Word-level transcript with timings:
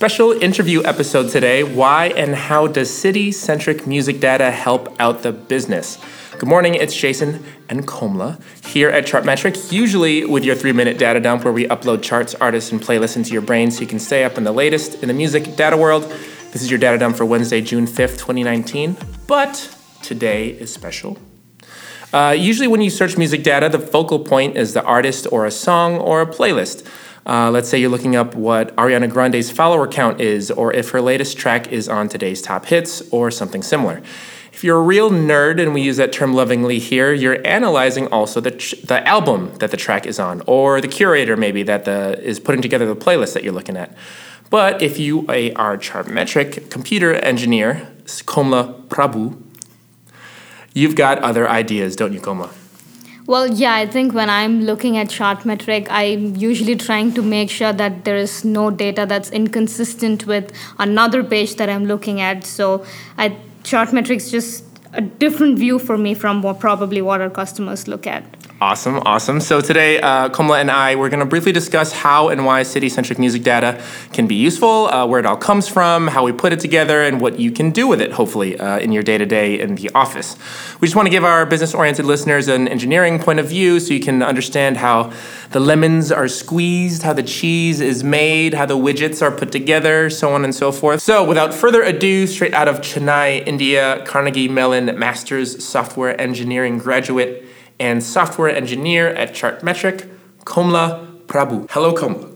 Special 0.00 0.32
interview 0.32 0.82
episode 0.84 1.28
today 1.28 1.62
Why 1.62 2.06
and 2.06 2.34
how 2.34 2.66
does 2.66 2.88
city 2.88 3.30
centric 3.30 3.86
music 3.86 4.18
data 4.18 4.50
help 4.50 4.98
out 4.98 5.22
the 5.22 5.30
business? 5.30 5.98
Good 6.38 6.48
morning, 6.48 6.74
it's 6.74 6.96
Jason 6.96 7.44
and 7.68 7.86
Komala 7.86 8.42
here 8.64 8.88
at 8.88 9.04
Chartmetric, 9.04 9.70
usually 9.70 10.24
with 10.24 10.42
your 10.42 10.54
three 10.56 10.72
minute 10.72 10.96
data 10.96 11.20
dump 11.20 11.44
where 11.44 11.52
we 11.52 11.66
upload 11.66 12.02
charts, 12.02 12.34
artists, 12.36 12.72
and 12.72 12.80
playlists 12.80 13.16
into 13.16 13.34
your 13.34 13.42
brain 13.42 13.70
so 13.70 13.82
you 13.82 13.86
can 13.86 13.98
stay 13.98 14.24
up 14.24 14.38
in 14.38 14.44
the 14.44 14.52
latest 14.52 15.02
in 15.02 15.08
the 15.08 15.12
music 15.12 15.54
data 15.54 15.76
world. 15.76 16.04
This 16.50 16.62
is 16.62 16.70
your 16.70 16.78
data 16.78 16.96
dump 16.96 17.18
for 17.18 17.26
Wednesday, 17.26 17.60
June 17.60 17.84
5th, 17.84 18.16
2019. 18.16 18.96
But 19.26 19.76
today 20.00 20.48
is 20.48 20.72
special. 20.72 21.18
Uh, 22.10 22.34
usually, 22.36 22.68
when 22.68 22.80
you 22.80 22.88
search 22.88 23.18
music 23.18 23.42
data, 23.42 23.68
the 23.68 23.78
focal 23.78 24.20
point 24.20 24.56
is 24.56 24.72
the 24.72 24.82
artist 24.82 25.26
or 25.30 25.44
a 25.44 25.50
song 25.50 25.98
or 25.98 26.22
a 26.22 26.26
playlist. 26.26 26.86
Uh, 27.26 27.50
let's 27.50 27.68
say 27.68 27.78
you're 27.78 27.90
looking 27.90 28.16
up 28.16 28.34
what 28.34 28.74
Ariana 28.76 29.10
Grande's 29.10 29.50
follower 29.50 29.86
count 29.86 30.20
is, 30.20 30.50
or 30.50 30.72
if 30.72 30.90
her 30.90 31.00
latest 31.00 31.36
track 31.36 31.70
is 31.70 31.88
on 31.88 32.08
today's 32.08 32.40
top 32.40 32.66
hits, 32.66 33.02
or 33.10 33.30
something 33.30 33.62
similar. 33.62 34.02
If 34.52 34.64
you're 34.64 34.78
a 34.78 34.82
real 34.82 35.10
nerd, 35.10 35.60
and 35.60 35.72
we 35.72 35.80
use 35.80 35.96
that 35.98 36.12
term 36.12 36.34
lovingly 36.34 36.78
here, 36.78 37.12
you're 37.12 37.46
analyzing 37.46 38.08
also 38.08 38.40
the, 38.40 38.50
tr- 38.50 38.76
the 38.84 39.06
album 39.06 39.54
that 39.56 39.70
the 39.70 39.76
track 39.76 40.06
is 40.06 40.18
on, 40.18 40.42
or 40.46 40.80
the 40.80 40.88
curator 40.88 41.36
maybe 41.36 41.62
that 41.62 41.84
the, 41.84 42.20
is 42.22 42.40
putting 42.40 42.60
together 42.60 42.86
the 42.86 42.96
playlist 42.96 43.34
that 43.34 43.44
you're 43.44 43.52
looking 43.52 43.76
at. 43.76 43.96
But 44.50 44.82
if 44.82 44.98
you 44.98 45.20
are 45.28 45.74
a 45.74 45.78
Chartmetric 45.78 46.70
computer 46.70 47.14
engineer, 47.14 47.88
Komala 48.04 48.86
Prabhu, 48.88 49.40
you've 50.74 50.96
got 50.96 51.18
other 51.20 51.48
ideas, 51.48 51.94
don't 51.94 52.12
you, 52.12 52.20
Komala? 52.20 52.52
Well, 53.30 53.46
yeah, 53.46 53.74
I 53.74 53.86
think 53.86 54.12
when 54.12 54.28
I'm 54.28 54.62
looking 54.62 54.96
at 54.96 55.06
Chartmetric, 55.06 55.86
I'm 55.88 56.34
usually 56.34 56.74
trying 56.74 57.14
to 57.14 57.22
make 57.22 57.48
sure 57.48 57.72
that 57.72 58.04
there 58.04 58.16
is 58.16 58.44
no 58.44 58.72
data 58.72 59.06
that's 59.06 59.30
inconsistent 59.30 60.26
with 60.26 60.50
another 60.80 61.22
page 61.22 61.54
that 61.54 61.68
I'm 61.68 61.84
looking 61.84 62.20
at. 62.20 62.44
So 62.44 62.84
I, 63.16 63.36
Chartmetric's 63.62 64.32
just 64.32 64.64
a 64.94 65.00
different 65.00 65.60
view 65.60 65.78
for 65.78 65.96
me 65.96 66.12
from 66.12 66.42
what 66.42 66.58
probably 66.58 67.00
what 67.02 67.20
our 67.20 67.30
customers 67.30 67.86
look 67.86 68.04
at. 68.04 68.24
Awesome, 68.62 68.98
awesome. 69.06 69.40
So 69.40 69.62
today, 69.62 69.98
uh, 70.02 70.28
Komala 70.28 70.60
and 70.60 70.70
I, 70.70 70.94
we're 70.94 71.08
going 71.08 71.20
to 71.20 71.24
briefly 71.24 71.50
discuss 71.50 71.94
how 71.94 72.28
and 72.28 72.44
why 72.44 72.62
city-centric 72.62 73.18
music 73.18 73.42
data 73.42 73.82
can 74.12 74.26
be 74.26 74.34
useful, 74.34 74.86
uh, 74.88 75.06
where 75.06 75.18
it 75.18 75.24
all 75.24 75.38
comes 75.38 75.66
from, 75.66 76.08
how 76.08 76.24
we 76.24 76.32
put 76.32 76.52
it 76.52 76.60
together, 76.60 77.00
and 77.00 77.22
what 77.22 77.40
you 77.40 77.52
can 77.52 77.70
do 77.70 77.88
with 77.88 78.02
it, 78.02 78.12
hopefully, 78.12 78.60
uh, 78.60 78.78
in 78.78 78.92
your 78.92 79.02
day-to-day 79.02 79.58
in 79.58 79.76
the 79.76 79.90
office. 79.94 80.36
We 80.78 80.86
just 80.86 80.94
want 80.94 81.06
to 81.06 81.10
give 81.10 81.24
our 81.24 81.46
business-oriented 81.46 82.04
listeners 82.04 82.48
an 82.48 82.68
engineering 82.68 83.18
point 83.18 83.38
of 83.38 83.48
view 83.48 83.80
so 83.80 83.94
you 83.94 84.00
can 84.00 84.22
understand 84.22 84.76
how 84.76 85.10
the 85.52 85.60
lemons 85.60 86.12
are 86.12 86.28
squeezed, 86.28 87.02
how 87.02 87.14
the 87.14 87.22
cheese 87.22 87.80
is 87.80 88.04
made, 88.04 88.52
how 88.52 88.66
the 88.66 88.76
widgets 88.76 89.22
are 89.22 89.32
put 89.32 89.52
together, 89.52 90.10
so 90.10 90.34
on 90.34 90.44
and 90.44 90.54
so 90.54 90.70
forth. 90.70 91.00
So 91.00 91.24
without 91.24 91.54
further 91.54 91.80
ado, 91.80 92.26
straight 92.26 92.52
out 92.52 92.68
of 92.68 92.82
Chennai, 92.82 93.42
India, 93.46 94.04
Carnegie 94.06 94.48
Mellon 94.48 94.98
Master's 94.98 95.64
Software 95.64 96.20
Engineering 96.20 96.76
graduate, 96.76 97.46
and 97.80 98.02
software 98.02 98.54
engineer 98.54 99.08
at 99.08 99.32
Chartmetric, 99.32 100.08
Komala 100.44 101.06
Prabhu. 101.26 101.66
Hello, 101.70 101.94
Komala. 101.94 102.28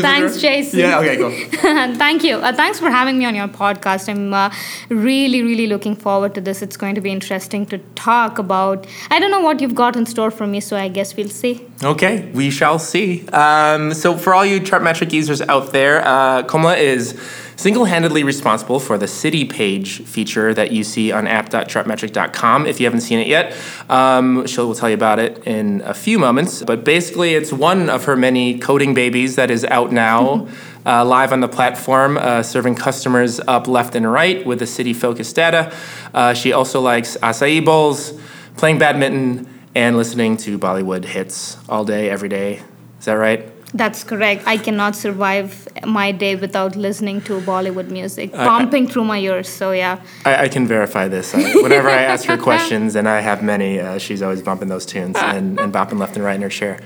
thanks, 0.00 0.40
Jason. 0.40 0.78
Yeah, 0.78 1.00
okay, 1.00 1.16
go. 1.16 1.30
Thank 1.96 2.22
you. 2.22 2.36
Uh, 2.36 2.52
thanks 2.52 2.78
for 2.78 2.90
having 2.90 3.18
me 3.18 3.24
on 3.24 3.34
your 3.34 3.48
podcast. 3.48 4.08
I'm 4.08 4.32
uh, 4.32 4.52
really, 4.88 5.42
really 5.42 5.66
looking 5.66 5.96
forward 5.96 6.34
to 6.34 6.40
this. 6.40 6.62
It's 6.62 6.76
going 6.76 6.94
to 6.94 7.00
be 7.00 7.10
interesting 7.10 7.66
to 7.66 7.78
talk 7.96 8.38
about. 8.38 8.86
I 9.10 9.18
don't 9.18 9.30
know 9.30 9.40
what 9.40 9.60
you've 9.60 9.74
got 9.74 9.96
in 9.96 10.06
store 10.06 10.30
for 10.30 10.46
me, 10.46 10.60
so 10.60 10.76
I 10.76 10.88
guess 10.88 11.16
we'll 11.16 11.28
see. 11.28 11.66
Okay, 11.82 12.30
we 12.32 12.50
shall 12.50 12.78
see. 12.78 13.26
Um, 13.28 13.94
so, 13.94 14.16
for 14.16 14.34
all 14.34 14.46
you 14.46 14.60
Chartmetric 14.60 15.12
users 15.12 15.42
out 15.42 15.72
there, 15.72 16.06
uh, 16.06 16.44
Komala 16.44 16.78
is 16.78 17.18
single 17.60 17.84
handedly 17.84 18.24
responsible 18.24 18.80
for 18.80 18.96
the 18.96 19.06
city 19.06 19.44
page 19.44 20.00
feature 20.04 20.54
that 20.54 20.72
you 20.72 20.82
see 20.82 21.12
on 21.12 21.26
app.chartmetric.com. 21.26 22.66
If 22.66 22.80
you 22.80 22.86
haven't 22.86 23.02
seen 23.02 23.18
it 23.18 23.26
yet, 23.26 23.54
um, 23.90 24.46
she 24.46 24.60
will 24.62 24.74
tell 24.74 24.88
you 24.88 24.94
about 24.94 25.18
it 25.18 25.46
in 25.46 25.82
a 25.82 25.92
few 25.92 26.18
moments. 26.18 26.62
But 26.62 26.84
basically, 26.84 27.34
it's 27.34 27.52
one 27.52 27.90
of 27.90 28.04
her 28.06 28.16
many 28.16 28.58
coding 28.58 28.94
babies 28.94 29.36
that 29.36 29.50
is 29.50 29.66
out 29.66 29.92
now. 29.92 30.48
Uh, 30.86 31.04
live 31.04 31.34
on 31.34 31.40
the 31.40 31.48
platform, 31.48 32.16
uh, 32.16 32.42
serving 32.42 32.74
customers 32.74 33.38
up 33.46 33.68
left 33.68 33.94
and 33.94 34.10
right 34.10 34.46
with 34.46 34.58
the 34.58 34.66
city 34.66 34.94
focused 34.94 35.36
data. 35.36 35.70
Uh, 36.14 36.32
she 36.32 36.54
also 36.54 36.80
likes 36.80 37.18
acai 37.18 37.62
bowls, 37.62 38.18
playing 38.56 38.78
badminton, 38.78 39.46
and 39.74 39.98
listening 39.98 40.38
to 40.38 40.58
Bollywood 40.58 41.04
hits 41.04 41.58
all 41.68 41.84
day, 41.84 42.08
every 42.08 42.30
day. 42.30 42.62
Is 42.98 43.04
that 43.04 43.12
right? 43.12 43.59
That's 43.72 44.02
correct. 44.02 44.42
I 44.46 44.56
cannot 44.56 44.96
survive 44.96 45.68
my 45.86 46.10
day 46.10 46.34
without 46.34 46.74
listening 46.74 47.20
to 47.22 47.40
Bollywood 47.40 47.90
music 47.90 48.32
pumping 48.32 48.88
through 48.88 49.04
my 49.04 49.18
ears. 49.18 49.48
So 49.48 49.70
yeah. 49.70 50.00
I, 50.24 50.44
I 50.44 50.48
can 50.48 50.66
verify 50.66 51.06
this. 51.06 51.34
I, 51.34 51.54
whenever 51.62 51.88
I 51.88 52.02
ask 52.02 52.24
her 52.26 52.36
questions, 52.50 52.96
and 52.96 53.08
I 53.08 53.20
have 53.20 53.42
many, 53.42 53.78
uh, 53.78 53.98
she's 53.98 54.22
always 54.22 54.42
bumping 54.42 54.68
those 54.68 54.86
tunes 54.86 55.16
and, 55.20 55.60
and 55.60 55.72
bopping 55.72 55.98
left 55.98 56.16
and 56.16 56.24
right 56.24 56.34
in 56.34 56.42
her 56.42 56.48
chair. 56.48 56.80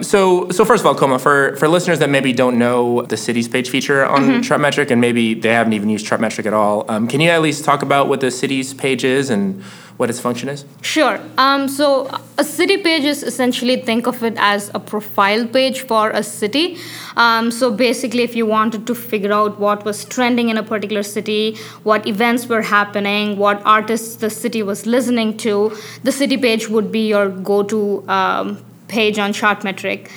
So, 0.00 0.48
so 0.50 0.64
first 0.64 0.82
of 0.82 0.86
all, 0.86 0.94
Komala, 0.94 1.20
for, 1.20 1.54
for 1.56 1.68
listeners 1.68 1.98
that 1.98 2.08
maybe 2.08 2.32
don't 2.32 2.58
know 2.58 3.02
the 3.02 3.18
cities 3.18 3.46
page 3.46 3.68
feature 3.68 4.06
on 4.06 4.22
mm-hmm. 4.22 4.40
Chartmetric, 4.40 4.90
and 4.90 5.00
maybe 5.00 5.34
they 5.34 5.52
haven't 5.52 5.74
even 5.74 5.90
used 5.90 6.06
Chartmetric 6.06 6.46
at 6.46 6.54
all, 6.54 6.90
um, 6.90 7.08
can 7.08 7.20
you 7.20 7.28
at 7.28 7.42
least 7.42 7.64
talk 7.64 7.82
about 7.82 8.08
what 8.08 8.20
the 8.20 8.30
cities 8.30 8.72
page 8.72 9.04
is 9.04 9.28
and 9.28 9.62
what 9.96 10.10
its 10.10 10.18
function 10.20 10.48
is? 10.48 10.64
Sure. 10.80 11.20
Um, 11.38 11.68
so 11.68 12.10
a 12.38 12.44
city 12.44 12.78
page 12.78 13.04
is 13.04 13.22
essentially 13.22 13.76
think 13.80 14.06
of 14.06 14.22
it 14.22 14.34
as 14.36 14.70
a 14.74 14.80
profile 14.80 15.46
page 15.46 15.82
for 15.82 16.10
a 16.10 16.22
city. 16.22 16.78
Um, 17.16 17.50
so 17.50 17.70
basically, 17.70 18.22
if 18.22 18.34
you 18.34 18.46
wanted 18.46 18.86
to 18.86 18.94
figure 18.94 19.32
out 19.32 19.60
what 19.60 19.84
was 19.84 20.04
trending 20.04 20.48
in 20.48 20.56
a 20.56 20.62
particular 20.62 21.02
city, 21.02 21.56
what 21.82 22.06
events 22.06 22.46
were 22.46 22.62
happening, 22.62 23.36
what 23.36 23.62
artists 23.64 24.16
the 24.16 24.30
city 24.30 24.62
was 24.62 24.86
listening 24.86 25.36
to, 25.38 25.76
the 26.02 26.12
city 26.12 26.36
page 26.36 26.68
would 26.68 26.90
be 26.90 27.08
your 27.08 27.28
go-to 27.28 28.08
um, 28.08 28.58
page 28.88 29.18
on 29.18 29.32
Chartmetric. 29.32 30.10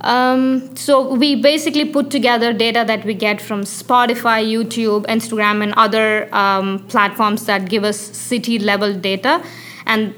Um, 0.00 0.76
so 0.76 1.14
we 1.14 1.34
basically 1.36 1.86
put 1.86 2.10
together 2.10 2.52
data 2.52 2.84
that 2.86 3.04
we 3.04 3.14
get 3.14 3.40
from 3.40 3.62
Spotify, 3.62 4.44
YouTube, 4.44 5.06
Instagram, 5.06 5.62
and 5.62 5.72
other 5.74 6.28
um, 6.34 6.80
platforms 6.88 7.46
that 7.46 7.68
give 7.68 7.84
us 7.84 7.98
city 7.98 8.58
level 8.58 8.94
data, 8.94 9.42
and 9.86 10.14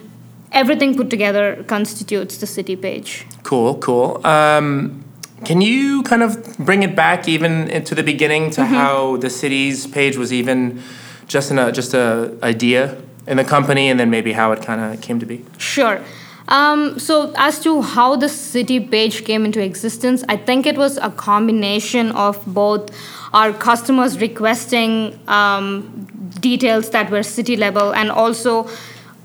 everything 0.50 0.97
put 0.97 1.10
together 1.10 1.62
constitutes 1.69 2.38
the 2.38 2.47
city 2.47 2.75
page. 2.75 3.26
Cool, 3.42 3.76
cool. 3.78 4.26
Um, 4.26 5.04
can 5.44 5.60
you 5.60 6.03
kind 6.03 6.22
of 6.22 6.56
bring 6.58 6.82
it 6.82 6.97
back 6.97 7.28
even 7.28 7.84
to 7.84 7.94
the 7.94 8.03
beginning 8.03 8.50
to 8.53 8.62
mm-hmm. 8.62 8.75
how 8.75 9.19
the 9.19 9.31
city's 9.31 9.87
page 9.87 10.16
was 10.16 10.32
even 10.32 10.82
just 11.28 11.50
an, 11.50 11.58
a 11.58 11.70
just 11.70 11.94
a 11.94 12.34
idea 12.43 12.97
in 13.26 13.37
the 13.37 13.44
company, 13.44 13.88
and 13.91 14.00
then 14.00 14.08
maybe 14.08 14.32
how 14.32 14.53
it 14.53 14.62
kind 14.62 14.81
of 14.81 15.00
came 15.00 15.20
to 15.20 15.26
be? 15.26 15.44
Sure. 15.58 16.00
Um, 16.49 16.99
so, 16.99 17.33
as 17.37 17.59
to 17.61 17.83
how 17.83 18.15
the 18.17 18.29
city 18.29 18.79
page 18.79 19.25
came 19.25 19.45
into 19.45 19.61
existence, 19.61 20.23
I 20.29 20.37
think 20.37 20.65
it 20.67 20.77
was 20.77 20.97
a 20.99 21.11
combination 21.11 22.12
of 22.12 22.45
both 22.47 22.91
our 23.34 23.53
customers 23.53 24.21
requesting 24.21 25.19
um, 25.29 26.06
details 26.41 26.91
that 26.91 27.11
were 27.11 27.23
city 27.23 27.56
level 27.56 27.93
and 27.93 28.11
also 28.11 28.69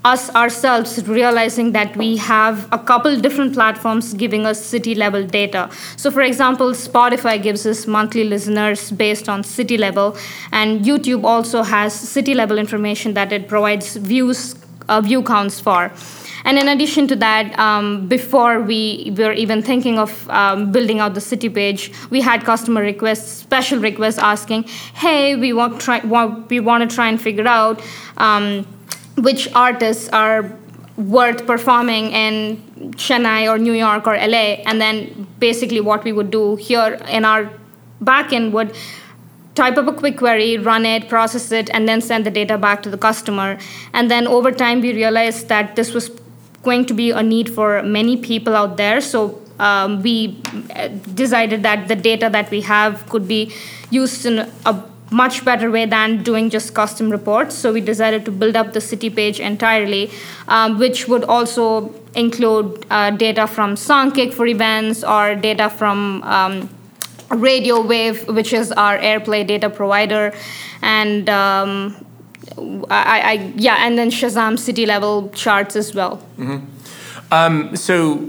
us 0.04 0.34
ourselves 0.34 1.06
realizing 1.06 1.70
that 1.72 1.96
we 1.96 2.16
have 2.16 2.68
a 2.72 2.78
couple 2.78 3.16
different 3.20 3.54
platforms 3.54 4.14
giving 4.14 4.44
us 4.44 4.60
city 4.60 4.96
level 4.96 5.24
data. 5.24 5.70
So, 5.96 6.10
for 6.10 6.22
example, 6.22 6.72
Spotify 6.72 7.40
gives 7.40 7.64
us 7.66 7.86
monthly 7.86 8.24
listeners 8.24 8.90
based 8.90 9.28
on 9.28 9.44
city 9.44 9.78
level, 9.78 10.16
and 10.50 10.84
YouTube 10.84 11.22
also 11.22 11.62
has 11.62 11.94
city 11.94 12.34
level 12.34 12.58
information 12.58 13.14
that 13.14 13.32
it 13.32 13.46
provides 13.46 13.96
views, 13.96 14.56
uh, 14.88 15.00
view 15.00 15.22
counts 15.22 15.60
for. 15.60 15.92
And 16.44 16.58
in 16.58 16.68
addition 16.68 17.06
to 17.08 17.16
that, 17.16 17.58
um, 17.58 18.08
before 18.08 18.60
we 18.60 19.12
were 19.16 19.32
even 19.32 19.62
thinking 19.62 19.98
of 19.98 20.28
um, 20.30 20.72
building 20.72 21.00
out 21.00 21.14
the 21.14 21.20
city 21.20 21.48
page, 21.48 21.92
we 22.10 22.20
had 22.20 22.44
customer 22.44 22.80
requests, 22.80 23.30
special 23.30 23.78
requests 23.78 24.18
asking, 24.18 24.64
"Hey, 24.94 25.36
we 25.36 25.52
want 25.52 25.80
try 25.80 26.00
want, 26.00 26.50
we 26.50 26.60
want 26.60 26.88
to 26.88 26.94
try 26.94 27.08
and 27.08 27.20
figure 27.20 27.46
out 27.46 27.80
um, 28.16 28.66
which 29.16 29.52
artists 29.54 30.08
are 30.08 30.50
worth 30.96 31.46
performing 31.46 32.10
in 32.10 32.56
Chennai 32.96 33.48
or 33.48 33.58
New 33.58 33.72
York 33.72 34.06
or 34.06 34.16
LA." 34.16 34.62
And 34.66 34.80
then 34.80 35.26
basically, 35.38 35.80
what 35.80 36.04
we 36.04 36.12
would 36.12 36.30
do 36.30 36.56
here 36.56 36.98
in 37.08 37.24
our 37.24 37.50
backend 38.02 38.50
would 38.52 38.74
type 39.54 39.76
up 39.76 39.86
a 39.86 39.92
quick 39.92 40.16
query, 40.18 40.56
run 40.56 40.86
it, 40.86 41.08
process 41.08 41.52
it, 41.52 41.68
and 41.74 41.86
then 41.88 42.00
send 42.00 42.24
the 42.24 42.30
data 42.30 42.56
back 42.56 42.82
to 42.82 42.90
the 42.90 42.98
customer. 42.98 43.58
And 43.92 44.10
then 44.10 44.26
over 44.26 44.50
time, 44.50 44.80
we 44.80 44.94
realized 44.94 45.48
that 45.48 45.76
this 45.76 45.92
was 45.92 46.10
going 46.62 46.84
to 46.86 46.94
be 46.94 47.10
a 47.10 47.22
need 47.22 47.50
for 47.50 47.82
many 47.82 48.16
people 48.16 48.54
out 48.54 48.76
there. 48.76 49.00
So 49.00 49.42
um, 49.58 50.02
we 50.02 50.40
uh, 50.74 50.88
decided 51.14 51.62
that 51.62 51.88
the 51.88 51.96
data 51.96 52.28
that 52.30 52.50
we 52.50 52.60
have 52.62 53.08
could 53.08 53.28
be 53.28 53.52
used 53.90 54.26
in 54.26 54.50
a 54.66 54.84
much 55.10 55.44
better 55.44 55.70
way 55.70 55.84
than 55.84 56.22
doing 56.22 56.48
just 56.48 56.74
custom 56.74 57.10
reports. 57.10 57.54
So 57.54 57.72
we 57.72 57.80
decided 57.80 58.24
to 58.24 58.30
build 58.30 58.56
up 58.56 58.72
the 58.72 58.80
city 58.80 59.10
page 59.10 59.40
entirely, 59.40 60.10
um, 60.48 60.78
which 60.78 61.06
would 61.06 61.24
also 61.24 61.94
include 62.14 62.86
uh, 62.90 63.10
data 63.10 63.46
from 63.46 63.74
Songkick 63.74 64.32
for 64.32 64.46
events 64.46 65.04
or 65.04 65.34
data 65.34 65.68
from 65.68 66.22
um, 66.22 66.70
Radio 67.30 67.80
Wave, 67.82 68.26
which 68.28 68.52
is 68.52 68.72
our 68.72 68.98
AirPlay 68.98 69.46
data 69.46 69.70
provider, 69.70 70.34
and 70.82 71.28
um, 71.28 72.04
I, 72.90 73.20
I, 73.20 73.52
yeah, 73.56 73.76
and 73.86 73.96
then 73.96 74.10
Shazam 74.10 74.58
city 74.58 74.84
level 74.86 75.28
charts 75.30 75.76
as 75.76 75.94
well. 75.94 76.20
Um, 77.30 77.76
so 77.76 78.28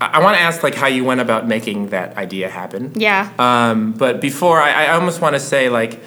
I, 0.00 0.06
I 0.06 0.20
want 0.20 0.36
to 0.36 0.40
ask 0.42 0.62
like 0.62 0.74
how 0.74 0.86
you 0.86 1.04
went 1.04 1.20
about 1.20 1.46
making 1.46 1.88
that 1.88 2.16
idea 2.16 2.48
happen. 2.48 2.92
Yeah. 2.94 3.30
Um, 3.38 3.92
but 3.92 4.20
before, 4.20 4.60
I, 4.60 4.86
I 4.86 4.94
almost 4.94 5.20
want 5.20 5.34
to 5.34 5.40
say 5.40 5.68
like, 5.68 6.00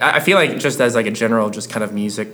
I 0.00 0.16
I 0.16 0.20
feel 0.20 0.36
like 0.36 0.58
just 0.58 0.80
as 0.80 0.94
like 0.94 1.06
a 1.06 1.10
general, 1.10 1.50
just 1.50 1.70
kind 1.70 1.82
of 1.82 1.92
music 1.92 2.28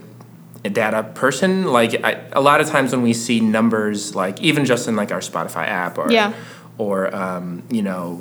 data 0.62 1.03
person, 1.15 1.65
like 1.73 2.05
I, 2.05 2.21
a 2.32 2.41
lot 2.41 2.61
of 2.61 2.67
times 2.69 2.93
when 2.93 3.03
we 3.03 3.15
see 3.15 3.41
numbers, 3.41 4.15
like 4.15 4.41
even 4.43 4.65
just 4.67 4.88
in 4.88 4.97
like 4.97 5.11
our 5.12 5.21
Spotify 5.21 5.67
app 5.67 5.97
or 5.99 6.11
Yeah. 6.12 6.32
or 6.79 7.15
um, 7.15 7.62
you 7.71 7.82
know. 7.82 8.21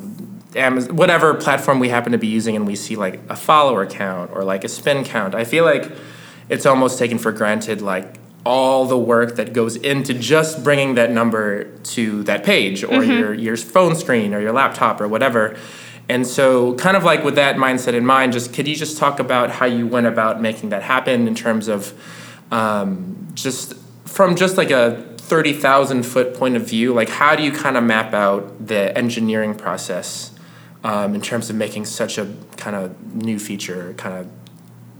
Amazon, 0.56 0.96
whatever 0.96 1.34
platform 1.34 1.78
we 1.78 1.88
happen 1.88 2.12
to 2.12 2.18
be 2.18 2.26
using, 2.26 2.56
and 2.56 2.66
we 2.66 2.76
see 2.76 2.96
like 2.96 3.20
a 3.28 3.36
follower 3.36 3.86
count 3.86 4.30
or 4.32 4.44
like 4.44 4.64
a 4.64 4.68
spin 4.68 5.04
count, 5.04 5.34
I 5.34 5.44
feel 5.44 5.64
like 5.64 5.90
it's 6.48 6.66
almost 6.66 6.98
taken 6.98 7.18
for 7.18 7.32
granted, 7.32 7.80
like 7.80 8.16
all 8.44 8.86
the 8.86 8.98
work 8.98 9.36
that 9.36 9.52
goes 9.52 9.76
into 9.76 10.14
just 10.14 10.64
bringing 10.64 10.94
that 10.94 11.10
number 11.10 11.64
to 11.64 12.22
that 12.24 12.42
page 12.42 12.82
or 12.82 13.04
your 13.04 13.34
your 13.34 13.56
phone 13.56 13.94
screen 13.94 14.34
or 14.34 14.40
your 14.40 14.52
laptop 14.52 15.00
or 15.00 15.08
whatever. 15.08 15.56
And 16.08 16.26
so, 16.26 16.74
kind 16.74 16.96
of 16.96 17.04
like 17.04 17.22
with 17.22 17.36
that 17.36 17.56
mindset 17.56 17.94
in 17.94 18.04
mind, 18.04 18.32
just 18.32 18.52
could 18.52 18.66
you 18.66 18.74
just 18.74 18.98
talk 18.98 19.20
about 19.20 19.50
how 19.50 19.66
you 19.66 19.86
went 19.86 20.06
about 20.06 20.40
making 20.40 20.70
that 20.70 20.82
happen 20.82 21.28
in 21.28 21.36
terms 21.36 21.68
of 21.68 21.94
um, 22.50 23.28
just 23.34 23.74
from 24.04 24.34
just 24.34 24.56
like 24.56 24.72
a 24.72 25.06
30,000 25.18 26.02
foot 26.02 26.34
point 26.34 26.56
of 26.56 26.68
view, 26.68 26.92
like 26.92 27.08
how 27.08 27.36
do 27.36 27.44
you 27.44 27.52
kind 27.52 27.76
of 27.76 27.84
map 27.84 28.12
out 28.12 28.66
the 28.66 28.96
engineering 28.98 29.54
process 29.54 30.32
um, 30.84 31.14
in 31.14 31.20
terms 31.20 31.50
of 31.50 31.56
making 31.56 31.84
such 31.84 32.18
a 32.18 32.32
kind 32.56 32.76
of 32.76 33.14
new 33.14 33.38
feature 33.38 33.94
kind 33.96 34.16
of 34.16 34.28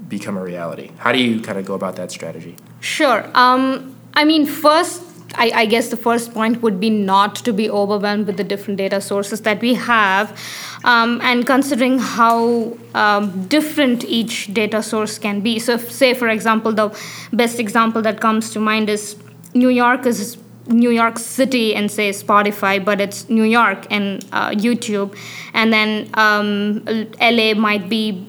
become 0.09 0.37
a 0.37 0.43
reality? 0.43 0.91
How 0.99 1.13
do 1.13 1.19
you 1.19 1.41
kind 1.41 1.59
of 1.59 1.65
go 1.65 1.75
about 1.75 1.97
that 1.97 2.11
strategy? 2.11 2.57
Sure. 2.81 3.29
Um, 3.35 3.97
I 4.15 4.25
mean, 4.25 4.45
first, 4.47 5.03
I, 5.37 5.53
I 5.55 5.67
guess 5.67 5.89
the 5.89 5.97
first 5.97 6.35
point 6.35 6.61
would 6.63 6.81
be 6.81 6.91
not 6.91 7.37
to 7.37 7.53
be 7.53 7.71
overwhelmed 7.71 8.27
with 8.27 8.37
the 8.37 8.45
different 8.45 8.79
data 8.79 9.01
sources 9.01 9.43
that 9.43 9.61
we 9.61 9.75
have, 9.75 10.39
um, 10.85 11.21
and 11.23 11.47
considering 11.47 11.99
how 11.99 12.77
um, 12.95 13.47
different 13.47 14.05
each 14.05 14.53
data 14.53 14.83
source 14.83 15.19
can 15.19 15.41
be. 15.41 15.59
So, 15.59 15.75
if, 15.75 15.91
say, 15.93 16.15
for 16.15 16.29
example, 16.29 16.73
the 16.73 16.89
best 17.33 17.61
example 17.61 18.03
that 18.03 18.21
comes 18.21 18.51
to 18.51 18.61
mind 18.61 18.91
is 18.91 19.17
New 19.55 19.69
York 19.69 20.05
is 20.07 20.37
New 20.71 20.91
York 20.91 21.19
City 21.19 21.75
and 21.75 21.91
say 21.91 22.11
Spotify, 22.11 22.83
but 22.83 23.01
it's 23.01 23.29
New 23.29 23.45
York 23.45 23.87
and 23.91 24.25
uh, 24.33 24.51
YouTube, 24.51 25.17
and 25.53 25.73
then 25.73 26.09
um, 26.15 26.85
LA 27.21 27.55
might 27.55 27.89
be 27.89 28.27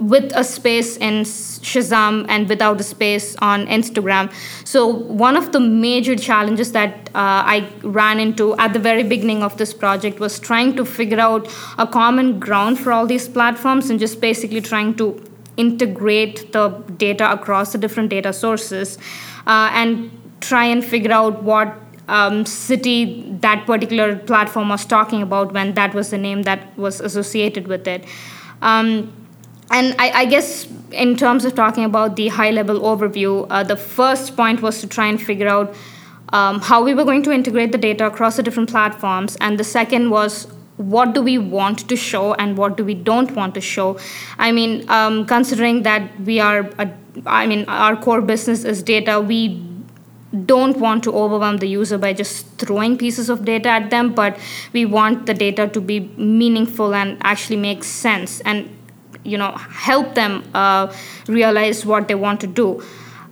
with 0.00 0.32
a 0.34 0.42
space 0.42 0.96
in 0.96 1.22
Shazam 1.22 2.24
and 2.28 2.48
without 2.48 2.80
a 2.80 2.82
space 2.82 3.36
on 3.36 3.66
Instagram. 3.66 4.32
So, 4.66 4.86
one 4.86 5.36
of 5.36 5.52
the 5.52 5.60
major 5.60 6.16
challenges 6.16 6.72
that 6.72 7.10
uh, 7.14 7.44
I 7.54 7.68
ran 7.82 8.18
into 8.18 8.56
at 8.56 8.72
the 8.72 8.78
very 8.78 9.02
beginning 9.02 9.42
of 9.42 9.58
this 9.58 9.74
project 9.74 10.18
was 10.18 10.38
trying 10.40 10.76
to 10.76 10.84
figure 10.84 11.20
out 11.20 11.48
a 11.78 11.86
common 11.86 12.38
ground 12.38 12.78
for 12.78 12.92
all 12.92 13.06
these 13.06 13.28
platforms 13.28 13.90
and 13.90 14.00
just 14.00 14.20
basically 14.20 14.60
trying 14.60 14.94
to 14.94 15.22
integrate 15.56 16.52
the 16.52 16.68
data 16.96 17.30
across 17.30 17.72
the 17.72 17.78
different 17.78 18.08
data 18.08 18.32
sources 18.32 18.96
uh, 19.46 19.70
and 19.72 20.10
try 20.40 20.64
and 20.64 20.84
figure 20.84 21.12
out 21.12 21.42
what 21.42 21.78
um, 22.08 22.44
city 22.44 23.24
that 23.40 23.66
particular 23.66 24.16
platform 24.16 24.68
was 24.68 24.84
talking 24.84 25.22
about 25.22 25.52
when 25.52 25.74
that 25.74 25.94
was 25.94 26.10
the 26.10 26.18
name 26.18 26.42
that 26.42 26.76
was 26.76 27.00
associated 27.00 27.68
with 27.68 27.86
it. 27.86 28.04
Um, 28.60 29.12
and 29.70 29.94
I, 29.98 30.10
I, 30.10 30.24
guess 30.26 30.68
in 30.90 31.16
terms 31.16 31.44
of 31.44 31.54
talking 31.54 31.84
about 31.84 32.16
the 32.16 32.28
high 32.28 32.50
level 32.50 32.80
overview, 32.80 33.46
uh, 33.48 33.62
the 33.62 33.76
first 33.76 34.36
point 34.36 34.60
was 34.60 34.80
to 34.82 34.86
try 34.86 35.06
and 35.06 35.20
figure 35.20 35.48
out 35.48 35.74
um, 36.32 36.60
how 36.60 36.82
we 36.82 36.94
were 36.94 37.04
going 37.04 37.22
to 37.22 37.32
integrate 37.32 37.72
the 37.72 37.78
data 37.78 38.06
across 38.06 38.36
the 38.36 38.42
different 38.42 38.70
platforms. 38.70 39.36
And 39.40 39.58
the 39.58 39.64
second 39.64 40.10
was 40.10 40.46
what 40.76 41.14
do 41.14 41.22
we 41.22 41.38
want 41.38 41.88
to 41.88 41.96
show 41.96 42.34
and 42.34 42.56
what 42.56 42.76
do 42.76 42.84
we 42.84 42.94
don't 42.94 43.30
want 43.32 43.54
to 43.54 43.60
show. 43.60 43.98
I 44.38 44.52
mean, 44.52 44.88
um, 44.88 45.26
considering 45.26 45.82
that 45.82 46.20
we 46.20 46.40
are, 46.40 46.70
a, 46.78 46.90
I 47.26 47.46
mean, 47.46 47.64
our 47.68 47.96
core 47.96 48.20
business 48.20 48.64
is 48.64 48.82
data, 48.82 49.20
we 49.20 49.62
don't 50.46 50.78
want 50.78 51.04
to 51.04 51.12
overwhelm 51.12 51.58
the 51.58 51.66
user 51.66 51.98
by 51.98 52.12
just 52.12 52.46
throwing 52.58 52.96
pieces 52.96 53.28
of 53.28 53.44
data 53.44 53.68
at 53.68 53.90
them, 53.90 54.14
but 54.14 54.38
we 54.72 54.86
want 54.86 55.26
the 55.26 55.34
data 55.34 55.68
to 55.68 55.80
be 55.80 56.00
meaningful 56.16 56.94
and 56.94 57.18
actually 57.22 57.56
make 57.56 57.84
sense. 57.84 58.40
And 58.40 58.70
you 59.24 59.38
know 59.38 59.52
help 59.52 60.14
them 60.14 60.44
uh, 60.54 60.92
realize 61.28 61.84
what 61.86 62.08
they 62.08 62.14
want 62.14 62.40
to 62.40 62.46
do 62.46 62.82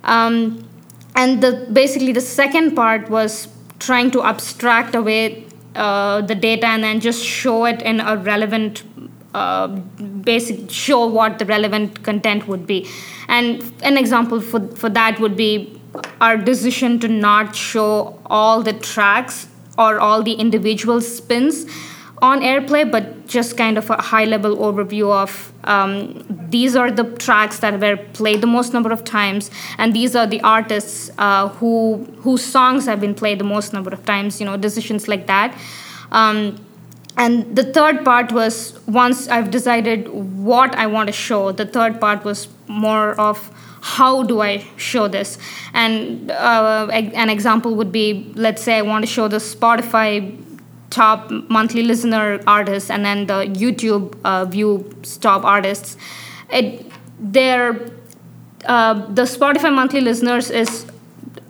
um, 0.03 0.67
and 1.15 1.41
the 1.41 1.67
basically 1.71 2.11
the 2.11 2.21
second 2.21 2.75
part 2.75 3.09
was 3.09 3.47
trying 3.79 4.11
to 4.11 4.23
abstract 4.23 4.95
away 4.95 5.45
uh, 5.75 6.21
the 6.21 6.35
data 6.35 6.67
and 6.67 6.83
then 6.83 6.99
just 6.99 7.23
show 7.23 7.65
it 7.65 7.81
in 7.81 7.99
a 7.99 8.17
relevant 8.17 8.83
uh, 9.33 9.67
basic 9.67 10.69
show 10.69 11.05
what 11.07 11.39
the 11.39 11.45
relevant 11.45 12.03
content 12.03 12.47
would 12.47 12.65
be 12.67 12.87
and 13.27 13.73
an 13.83 13.97
example 13.97 14.41
for, 14.41 14.67
for 14.75 14.89
that 14.89 15.19
would 15.19 15.35
be 15.35 15.80
our 16.19 16.37
decision 16.37 16.99
to 16.99 17.07
not 17.07 17.55
show 17.55 18.19
all 18.25 18.61
the 18.61 18.73
tracks 18.73 19.47
or 19.77 19.99
all 19.99 20.23
the 20.23 20.33
individual 20.33 21.01
spins 21.01 21.65
on 22.21 22.41
airplay 22.41 22.89
but 22.89 23.25
just 23.27 23.57
kind 23.57 23.77
of 23.77 23.89
a 23.89 23.99
high 23.99 24.25
level 24.25 24.57
overview 24.57 25.11
of 25.11 25.51
um, 25.63 26.23
these 26.49 26.75
are 26.75 26.91
the 26.91 27.03
tracks 27.17 27.59
that 27.59 27.79
were 27.79 27.97
played 28.13 28.41
the 28.41 28.47
most 28.47 28.73
number 28.73 28.91
of 28.91 29.03
times 29.03 29.49
and 29.77 29.95
these 29.95 30.15
are 30.15 30.27
the 30.27 30.39
artists 30.41 31.09
uh, 31.17 31.47
who 31.49 32.05
whose 32.19 32.43
songs 32.43 32.85
have 32.85 33.01
been 33.01 33.15
played 33.15 33.39
the 33.39 33.43
most 33.43 33.73
number 33.73 33.91
of 33.91 34.05
times 34.05 34.39
you 34.39 34.45
know 34.45 34.57
decisions 34.57 35.07
like 35.07 35.27
that. 35.27 35.57
Um, 36.11 36.59
and 37.17 37.55
the 37.55 37.63
third 37.63 38.03
part 38.05 38.31
was 38.31 38.79
once 38.87 39.27
i've 39.27 39.51
decided 39.51 40.07
what 40.09 40.75
i 40.75 40.85
want 40.87 41.07
to 41.07 41.13
show 41.13 41.51
the 41.51 41.65
third 41.65 41.99
part 41.99 42.23
was 42.23 42.47
more 42.67 43.19
of 43.19 43.51
how 43.81 44.23
do 44.23 44.41
I 44.41 44.63
show 44.77 45.07
this? 45.07 45.37
And 45.73 46.29
uh, 46.31 46.87
an 46.91 47.29
example 47.29 47.75
would 47.75 47.91
be 47.91 48.31
let's 48.35 48.61
say 48.61 48.77
I 48.77 48.83
want 48.83 49.03
to 49.03 49.11
show 49.11 49.27
the 49.27 49.37
Spotify 49.37 50.37
top 50.91 51.31
monthly 51.31 51.83
listener 51.83 52.39
artists 52.45 52.89
and 52.89 53.03
then 53.03 53.25
the 53.25 53.45
YouTube 53.47 54.15
uh, 54.23 54.45
view 54.45 54.93
top 55.19 55.43
artists. 55.43 55.97
It 56.51 56.85
their 57.19 57.91
uh, 58.65 58.93
the 59.07 59.23
Spotify 59.23 59.73
monthly 59.73 60.01
listeners 60.01 60.51
is 60.51 60.85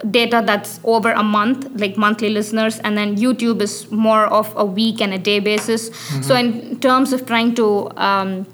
data 0.10 0.42
that's 0.46 0.80
over 0.84 1.12
a 1.12 1.24
month, 1.24 1.70
like 1.80 1.98
monthly 1.98 2.30
listeners, 2.30 2.80
and 2.80 2.98
then 2.98 3.18
YouTube 3.18 3.62
is 3.62 3.90
more 3.92 4.26
of 4.26 4.54
a 4.56 4.66
week 4.66 5.02
and 5.02 5.14
a 5.14 5.20
day 5.20 5.40
basis. 5.40 5.90
Mm-hmm. 5.90 6.22
So 6.24 6.36
in 6.36 6.80
terms 6.80 7.14
of 7.14 7.26
trying 7.26 7.56
to 7.56 7.90
um, 7.98 8.48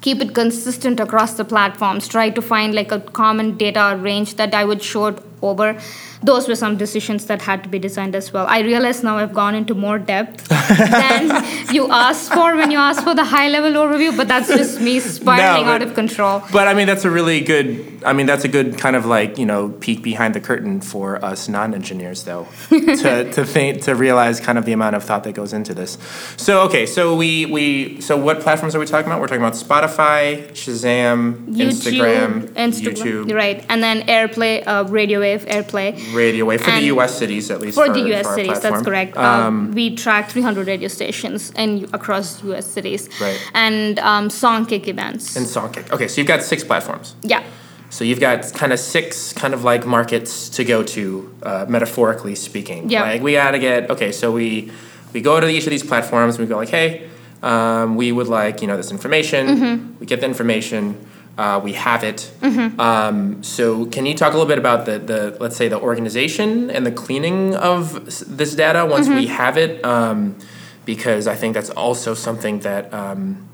keep 0.00 0.20
it 0.20 0.34
consistent 0.34 1.00
across 1.00 1.34
the 1.34 1.44
platforms, 1.44 2.08
try 2.08 2.30
to 2.30 2.42
find 2.42 2.74
like 2.74 2.92
a 2.92 3.00
common 3.00 3.56
data 3.56 3.96
range 4.00 4.36
that 4.36 4.54
I 4.54 4.64
would 4.64 4.82
show 4.82 5.06
it 5.06 5.18
over 5.40 5.78
those 6.22 6.48
were 6.48 6.54
some 6.54 6.76
decisions 6.76 7.26
that 7.26 7.42
had 7.42 7.62
to 7.64 7.68
be 7.68 7.78
designed 7.78 8.14
as 8.14 8.32
well. 8.32 8.46
I 8.48 8.60
realize 8.60 9.02
now 9.02 9.18
I've 9.18 9.34
gone 9.34 9.54
into 9.54 9.74
more 9.74 9.98
depth 9.98 10.48
than 10.48 11.74
you 11.74 11.90
asked 11.90 12.32
for 12.32 12.54
when 12.56 12.70
you 12.70 12.78
asked 12.78 13.02
for 13.02 13.14
the 13.14 13.24
high 13.24 13.48
level 13.48 13.72
overview, 13.72 14.16
but 14.16 14.28
that's 14.28 14.48
just 14.48 14.80
me 14.80 15.00
spiraling 15.00 15.66
no, 15.66 15.72
but, 15.72 15.82
out 15.82 15.88
of 15.88 15.94
control. 15.94 16.42
But 16.52 16.68
I 16.68 16.74
mean, 16.74 16.86
that's 16.86 17.04
a 17.04 17.10
really 17.10 17.40
good, 17.40 17.91
I 18.04 18.12
mean, 18.12 18.26
that's 18.26 18.44
a 18.44 18.48
good 18.48 18.78
kind 18.78 18.96
of 18.96 19.06
like, 19.06 19.38
you 19.38 19.46
know, 19.46 19.70
peek 19.70 20.02
behind 20.02 20.34
the 20.34 20.40
curtain 20.40 20.80
for 20.80 21.22
us 21.24 21.48
non 21.48 21.74
engineers, 21.74 22.24
though, 22.24 22.48
to, 22.68 23.30
to 23.32 23.44
think, 23.44 23.82
to 23.82 23.94
realize 23.94 24.40
kind 24.40 24.58
of 24.58 24.64
the 24.64 24.72
amount 24.72 24.96
of 24.96 25.04
thought 25.04 25.24
that 25.24 25.34
goes 25.34 25.52
into 25.52 25.74
this. 25.74 25.98
So, 26.36 26.62
okay, 26.62 26.86
so 26.86 27.14
we, 27.16 27.46
we, 27.46 28.00
so 28.00 28.16
what 28.16 28.40
platforms 28.40 28.74
are 28.74 28.78
we 28.78 28.86
talking 28.86 29.10
about? 29.10 29.20
We're 29.20 29.28
talking 29.28 29.42
about 29.42 29.54
Spotify, 29.54 30.48
Shazam, 30.50 31.46
YouTube, 31.46 31.70
Instagram, 31.70 32.48
Instagram, 32.54 33.24
YouTube. 33.24 33.34
Right. 33.34 33.64
And 33.68 33.82
then 33.82 34.02
AirPlay, 34.06 34.66
uh, 34.66 34.84
Radio 34.88 35.20
Wave, 35.20 35.44
AirPlay 35.46 36.12
radio 36.14 36.44
wave 36.44 36.62
for 36.62 36.70
and 36.70 36.82
the 36.82 36.86
U.S. 36.86 37.16
cities 37.16 37.50
at 37.50 37.60
least. 37.60 37.76
For, 37.76 37.86
for 37.86 37.92
the 37.92 38.00
U.S. 38.08 38.26
For 38.26 38.34
cities, 38.34 38.60
that's 38.60 38.82
correct. 38.82 39.16
Um, 39.16 39.46
um, 39.46 39.72
we 39.72 39.94
track 39.94 40.30
300 40.30 40.66
radio 40.66 40.88
stations 40.88 41.50
in 41.52 41.88
across 41.92 42.42
U.S. 42.44 42.66
cities. 42.66 43.08
Right. 43.20 43.40
And 43.54 43.98
um, 43.98 44.28
Songkick 44.28 44.88
events. 44.88 45.36
And 45.36 45.46
Songkick. 45.46 45.90
Okay, 45.92 46.08
so 46.08 46.20
you've 46.20 46.28
got 46.28 46.42
six 46.42 46.64
platforms. 46.64 47.14
Yeah. 47.22 47.44
So 47.92 48.04
you've 48.04 48.20
got 48.20 48.52
kind 48.54 48.72
of 48.72 48.80
six 48.80 49.32
kind 49.32 49.54
of 49.54 49.64
like 49.64 49.86
markets 49.86 50.48
to 50.56 50.64
go 50.64 50.82
to, 50.82 51.34
uh, 51.42 51.66
metaphorically 51.68 52.34
speaking. 52.34 52.88
Yeah. 52.88 53.02
Like 53.02 53.22
we 53.22 53.32
gotta 53.34 53.58
get 53.58 53.90
okay. 53.90 54.12
So 54.12 54.32
we 54.32 54.72
we 55.12 55.20
go 55.20 55.38
to 55.38 55.46
each 55.48 55.64
of 55.64 55.70
these 55.70 55.84
platforms. 55.84 56.38
We 56.38 56.46
go 56.46 56.56
like, 56.56 56.70
hey, 56.70 57.08
um, 57.42 57.96
we 57.96 58.10
would 58.10 58.28
like 58.28 58.62
you 58.62 58.66
know 58.66 58.76
this 58.76 58.90
information. 58.90 59.46
Mm-hmm. 59.46 59.98
We 60.00 60.06
get 60.06 60.20
the 60.20 60.26
information 60.26 61.06
uh, 61.38 61.60
we 61.62 61.72
have 61.72 62.04
it. 62.04 62.30
Mm-hmm. 62.40 62.78
Um, 62.78 63.42
so, 63.42 63.86
can 63.86 64.04
you 64.04 64.14
talk 64.14 64.34
a 64.34 64.36
little 64.36 64.48
bit 64.48 64.58
about 64.58 64.84
the, 64.84 64.98
the 64.98 65.36
let's 65.40 65.56
say 65.56 65.68
the 65.68 65.80
organization 65.80 66.70
and 66.70 66.84
the 66.84 66.92
cleaning 66.92 67.54
of 67.54 68.04
this 68.04 68.54
data 68.54 68.84
once 68.84 69.06
mm-hmm. 69.06 69.16
we 69.16 69.26
have 69.28 69.56
it? 69.56 69.84
Um, 69.84 70.36
because 70.84 71.26
I 71.26 71.34
think 71.34 71.54
that's 71.54 71.70
also 71.70 72.14
something 72.14 72.60
that. 72.60 72.92
Um, 72.92 73.48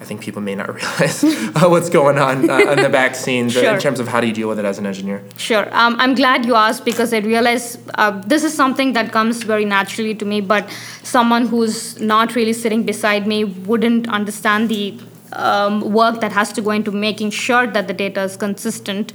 I 0.00 0.04
think 0.04 0.20
people 0.20 0.40
may 0.42 0.54
not 0.54 0.72
realize 0.78 1.24
uh, 1.24 1.66
what's 1.68 1.90
going 1.90 2.18
on 2.18 2.48
uh, 2.48 2.58
in 2.58 2.82
the 2.82 2.88
back 2.88 3.14
scenes 3.16 3.52
Sure. 3.52 3.74
in 3.74 3.80
terms 3.80 3.98
of 3.98 4.06
how 4.08 4.20
do 4.20 4.26
you 4.28 4.32
deal 4.32 4.48
with 4.48 4.58
it 4.58 4.64
as 4.64 4.78
an 4.78 4.86
engineer. 4.86 5.22
Sure. 5.36 5.66
Um, 5.72 5.96
I'm 5.98 6.14
glad 6.14 6.46
you 6.46 6.54
asked 6.54 6.84
because 6.84 7.12
I 7.12 7.18
realize 7.18 7.78
uh, 7.94 8.12
this 8.26 8.44
is 8.44 8.54
something 8.54 8.92
that 8.92 9.10
comes 9.12 9.42
very 9.42 9.64
naturally 9.64 10.14
to 10.14 10.24
me, 10.24 10.40
but 10.40 10.68
someone 11.02 11.46
who's 11.48 11.98
not 12.00 12.36
really 12.36 12.52
sitting 12.52 12.84
beside 12.84 13.26
me 13.26 13.44
wouldn't 13.44 14.08
understand 14.08 14.68
the 14.68 14.98
um, 15.32 15.80
work 15.92 16.20
that 16.20 16.32
has 16.32 16.52
to 16.52 16.62
go 16.62 16.70
into 16.70 16.92
making 16.92 17.30
sure 17.30 17.66
that 17.66 17.88
the 17.88 17.94
data 17.94 18.22
is 18.22 18.36
consistent. 18.36 19.12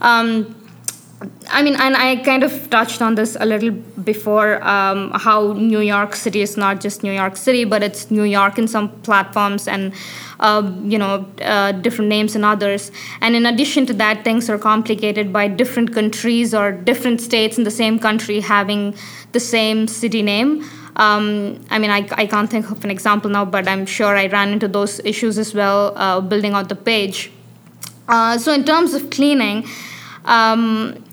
Um, 0.00 0.54
I 1.50 1.62
mean, 1.62 1.74
and 1.74 1.96
I 1.96 2.16
kind 2.16 2.44
of 2.44 2.70
touched 2.70 3.02
on 3.02 3.16
this 3.16 3.36
a 3.40 3.44
little 3.44 3.70
before 3.70 4.62
um, 4.62 5.10
how 5.14 5.52
New 5.54 5.80
York 5.80 6.14
City 6.14 6.42
is 6.42 6.56
not 6.56 6.80
just 6.80 7.02
New 7.02 7.12
York 7.12 7.36
City, 7.36 7.64
but 7.64 7.82
it's 7.82 8.10
New 8.10 8.22
York 8.22 8.58
in 8.58 8.68
some 8.68 8.90
platforms 9.00 9.66
and, 9.66 9.92
uh, 10.38 10.70
you 10.84 10.96
know, 10.96 11.26
uh, 11.42 11.72
different 11.72 12.08
names 12.08 12.36
in 12.36 12.44
others. 12.44 12.92
And 13.20 13.34
in 13.34 13.46
addition 13.46 13.84
to 13.86 13.94
that, 13.94 14.22
things 14.22 14.48
are 14.48 14.58
complicated 14.58 15.32
by 15.32 15.48
different 15.48 15.92
countries 15.92 16.54
or 16.54 16.70
different 16.70 17.20
states 17.20 17.58
in 17.58 17.64
the 17.64 17.70
same 17.70 17.98
country 17.98 18.40
having 18.40 18.94
the 19.32 19.40
same 19.40 19.88
city 19.88 20.22
name. 20.22 20.64
Um, 20.94 21.64
I 21.70 21.78
mean, 21.80 21.90
I, 21.90 22.08
I 22.12 22.26
can't 22.26 22.50
think 22.50 22.70
of 22.70 22.84
an 22.84 22.90
example 22.90 23.30
now, 23.30 23.44
but 23.44 23.66
I'm 23.66 23.86
sure 23.86 24.16
I 24.16 24.26
ran 24.26 24.50
into 24.50 24.68
those 24.68 25.00
issues 25.04 25.38
as 25.38 25.54
well 25.54 25.92
uh, 25.96 26.20
building 26.20 26.52
out 26.52 26.68
the 26.68 26.76
page. 26.76 27.32
Uh, 28.06 28.38
so, 28.38 28.52
in 28.52 28.64
terms 28.64 28.94
of 28.94 29.10
cleaning, 29.10 29.66
um, 30.24 31.04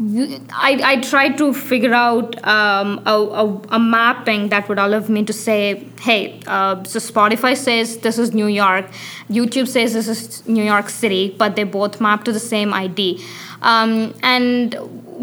I, 0.00 0.80
I 0.84 1.00
tried 1.00 1.38
to 1.38 1.52
figure 1.52 1.92
out 1.92 2.36
um, 2.46 3.02
a, 3.04 3.10
a, 3.10 3.60
a 3.70 3.78
mapping 3.80 4.48
that 4.50 4.68
would 4.68 4.78
allow 4.78 5.00
me 5.00 5.24
to 5.24 5.32
say, 5.32 5.84
hey, 6.00 6.40
uh, 6.46 6.84
so 6.84 7.00
Spotify 7.00 7.56
says 7.56 7.98
this 7.98 8.16
is 8.16 8.32
New 8.32 8.46
York, 8.46 8.86
YouTube 9.28 9.66
says 9.66 9.94
this 9.94 10.06
is 10.06 10.46
New 10.46 10.62
York 10.62 10.88
City, 10.88 11.34
but 11.36 11.56
they 11.56 11.64
both 11.64 12.00
map 12.00 12.24
to 12.24 12.32
the 12.32 12.38
same 12.38 12.72
ID. 12.72 13.24
Um, 13.62 14.14
and 14.22 14.76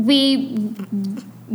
we 0.05 0.73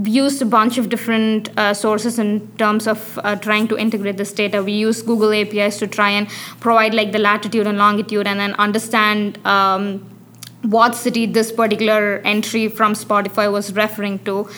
used 0.02 0.40
a 0.40 0.46
bunch 0.46 0.78
of 0.78 0.88
different 0.88 1.50
uh, 1.58 1.74
sources 1.74 2.18
in 2.18 2.48
terms 2.56 2.86
of 2.86 3.18
uh, 3.22 3.36
trying 3.36 3.68
to 3.68 3.76
integrate 3.76 4.16
this 4.16 4.32
data. 4.32 4.62
We 4.62 4.72
use 4.72 5.02
Google 5.02 5.34
APIs 5.34 5.78
to 5.78 5.86
try 5.86 6.08
and 6.10 6.26
provide 6.60 6.94
like 6.94 7.12
the 7.12 7.18
latitude 7.18 7.66
and 7.66 7.76
longitude 7.76 8.26
and 8.26 8.40
then 8.40 8.54
understand. 8.54 9.44
Um, 9.46 10.06
what 10.62 10.94
city 10.94 11.26
this 11.26 11.52
particular 11.52 12.18
entry 12.24 12.68
from 12.68 12.94
Spotify 12.94 13.50
was 13.50 13.72
referring 13.72 14.18
to. 14.20 14.48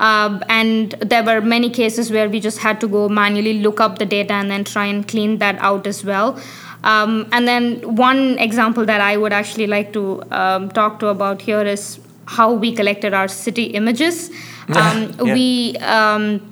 Um, 0.00 0.42
and 0.48 0.92
there 1.00 1.22
were 1.22 1.40
many 1.40 1.70
cases 1.70 2.10
where 2.10 2.28
we 2.28 2.40
just 2.40 2.58
had 2.58 2.80
to 2.80 2.88
go 2.88 3.08
manually 3.08 3.60
look 3.60 3.80
up 3.80 3.98
the 3.98 4.06
data 4.06 4.32
and 4.34 4.50
then 4.50 4.64
try 4.64 4.86
and 4.86 5.06
clean 5.06 5.38
that 5.38 5.56
out 5.60 5.86
as 5.86 6.04
well. 6.04 6.40
Um, 6.82 7.28
and 7.30 7.46
then 7.46 7.96
one 7.96 8.38
example 8.38 8.84
that 8.86 9.00
I 9.00 9.16
would 9.16 9.32
actually 9.32 9.68
like 9.68 9.92
to 9.92 10.22
um, 10.32 10.70
talk 10.70 10.98
to 11.00 11.08
about 11.08 11.40
here 11.40 11.62
is 11.62 12.00
how 12.26 12.52
we 12.52 12.74
collected 12.74 13.14
our 13.14 13.28
city 13.28 13.64
images. 13.64 14.30
Um, 14.68 15.12
Yeah. 15.24 15.34
We 15.34 15.76
um, 15.78 16.51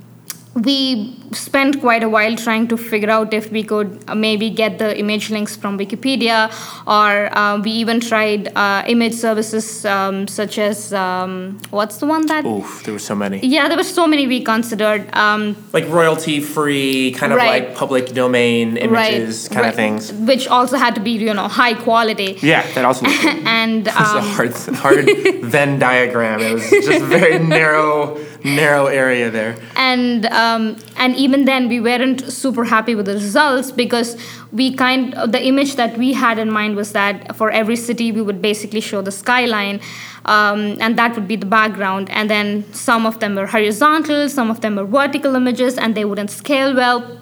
we 0.54 1.16
spent 1.32 1.80
quite 1.80 2.02
a 2.02 2.08
while 2.08 2.34
trying 2.34 2.66
to 2.66 2.76
figure 2.76 3.08
out 3.08 3.32
if 3.32 3.52
we 3.52 3.62
could 3.62 4.02
uh, 4.08 4.14
maybe 4.16 4.50
get 4.50 4.78
the 4.78 4.98
image 4.98 5.30
links 5.30 5.54
from 5.54 5.78
Wikipedia, 5.78 6.50
or 6.88 7.36
uh, 7.38 7.60
we 7.62 7.70
even 7.70 8.00
tried 8.00 8.48
uh, 8.56 8.82
image 8.88 9.14
services 9.14 9.84
um, 9.86 10.26
such 10.26 10.58
as 10.58 10.92
um, 10.92 11.56
what's 11.70 11.98
the 11.98 12.06
one 12.06 12.26
that? 12.26 12.44
Oof, 12.44 12.82
there 12.84 12.92
were 12.92 12.98
so 12.98 13.14
many. 13.14 13.38
Yeah, 13.46 13.68
there 13.68 13.76
were 13.76 13.84
so 13.84 14.08
many 14.08 14.26
we 14.26 14.42
considered. 14.42 15.06
Um, 15.14 15.54
Like 15.72 15.86
royalty 15.88 16.40
free, 16.40 17.12
kind 17.12 17.32
of 17.32 17.38
Right. 17.38 17.68
like 17.68 17.76
public 17.76 18.12
domain 18.12 18.76
images 18.76 19.44
right, 19.44 19.54
kind 19.54 19.62
right, 19.62 19.68
of 19.70 19.76
things. 19.76 20.12
which 20.12 20.48
also 20.48 20.76
had 20.76 20.96
to 20.96 21.00
be 21.00 21.12
you 21.12 21.32
know 21.32 21.46
high 21.46 21.74
quality. 21.74 22.38
Yeah, 22.42 22.66
that 22.74 22.84
also 22.84 23.04
was 23.06 23.24
And 23.46 23.86
It's 23.86 23.96
a 23.96 24.18
um, 24.18 24.24
hard, 24.24 24.52
hard 24.82 25.04
Venn 25.44 25.78
diagram. 25.78 26.40
It 26.40 26.54
was 26.54 26.68
just 26.70 27.02
a 27.02 27.06
very 27.06 27.38
narrow, 27.38 28.18
narrow 28.42 28.86
area 28.86 29.30
there. 29.30 29.54
and 29.76 30.26
um, 30.50 30.76
and 30.96 31.16
even 31.16 31.44
then 31.44 31.68
we 31.68 31.80
weren't 31.80 32.20
super 32.32 32.64
happy 32.64 32.94
with 32.94 33.06
the 33.06 33.14
results 33.14 33.70
because 33.70 34.16
we 34.52 34.74
kind 34.74 35.14
the 35.32 35.42
image 35.44 35.76
that 35.76 35.96
we 35.96 36.12
had 36.12 36.38
in 36.38 36.50
mind 36.50 36.76
was 36.76 36.92
that 36.92 37.36
for 37.36 37.50
every 37.50 37.76
city 37.76 38.12
we 38.12 38.22
would 38.22 38.42
basically 38.42 38.80
show 38.80 39.02
the 39.02 39.12
skyline 39.12 39.80
um, 40.24 40.76
and 40.80 40.98
that 40.98 41.14
would 41.14 41.26
be 41.26 41.36
the 41.36 41.46
background. 41.46 42.10
And 42.10 42.28
then 42.28 42.70
some 42.72 43.06
of 43.06 43.20
them 43.20 43.34
were 43.34 43.46
horizontal 43.46 44.28
some 44.28 44.50
of 44.50 44.60
them 44.60 44.76
were 44.76 44.84
vertical 44.84 45.34
images 45.34 45.78
and 45.78 45.94
they 45.94 46.04
wouldn't 46.04 46.30
scale 46.30 46.74
well 46.74 47.19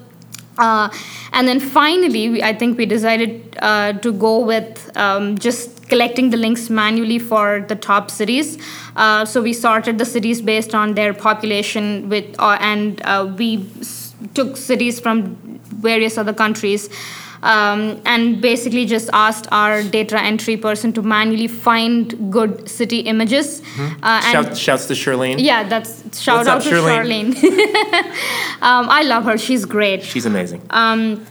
uh, 0.59 0.89
and 1.33 1.47
then 1.47 1.59
finally, 1.59 2.29
we, 2.29 2.43
I 2.43 2.53
think 2.53 2.77
we 2.77 2.85
decided 2.85 3.57
uh, 3.61 3.93
to 3.93 4.11
go 4.11 4.39
with 4.39 4.95
um, 4.97 5.37
just 5.37 5.87
collecting 5.89 6.29
the 6.29 6.37
links 6.37 6.69
manually 6.69 7.17
for 7.19 7.65
the 7.67 7.75
top 7.75 8.11
cities. 8.11 8.57
Uh, 8.95 9.25
so 9.25 9.41
we 9.41 9.53
sorted 9.53 9.97
the 9.97 10.05
cities 10.05 10.41
based 10.41 10.75
on 10.75 10.93
their 10.95 11.13
population, 11.13 12.09
with 12.09 12.25
uh, 12.39 12.57
and 12.59 13.01
uh, 13.03 13.33
we 13.37 13.65
s- 13.79 14.13
took 14.33 14.57
cities 14.57 14.99
from 14.99 15.35
various 15.65 16.17
other 16.17 16.33
countries. 16.33 16.89
Um, 17.41 18.01
and 18.05 18.41
basically 18.41 18.85
just 18.85 19.09
asked 19.13 19.47
our 19.51 19.81
data 19.81 20.19
entry 20.19 20.57
person 20.57 20.91
to 20.93 21.01
manually 21.01 21.47
find 21.47 22.31
good 22.31 22.67
city 22.69 22.99
images. 22.99 23.61
Uh, 23.79 24.21
and 24.25 24.45
Shout, 24.47 24.57
shouts 24.57 24.87
to 24.87 24.93
Charlene. 24.93 25.35
yeah, 25.39 25.63
that's 25.63 26.21
shout 26.21 26.45
What's 26.45 26.49
out 26.49 26.57
up, 26.57 26.63
to 26.63 26.69
Charlene? 26.69 27.33
Charlene. 27.33 28.61
um, 28.61 28.89
I 28.89 29.03
love 29.03 29.23
her; 29.23 29.37
she's 29.37 29.63
great. 29.65 30.03
She's 30.03 30.25
amazing. 30.25 30.61
Um, 30.69 31.25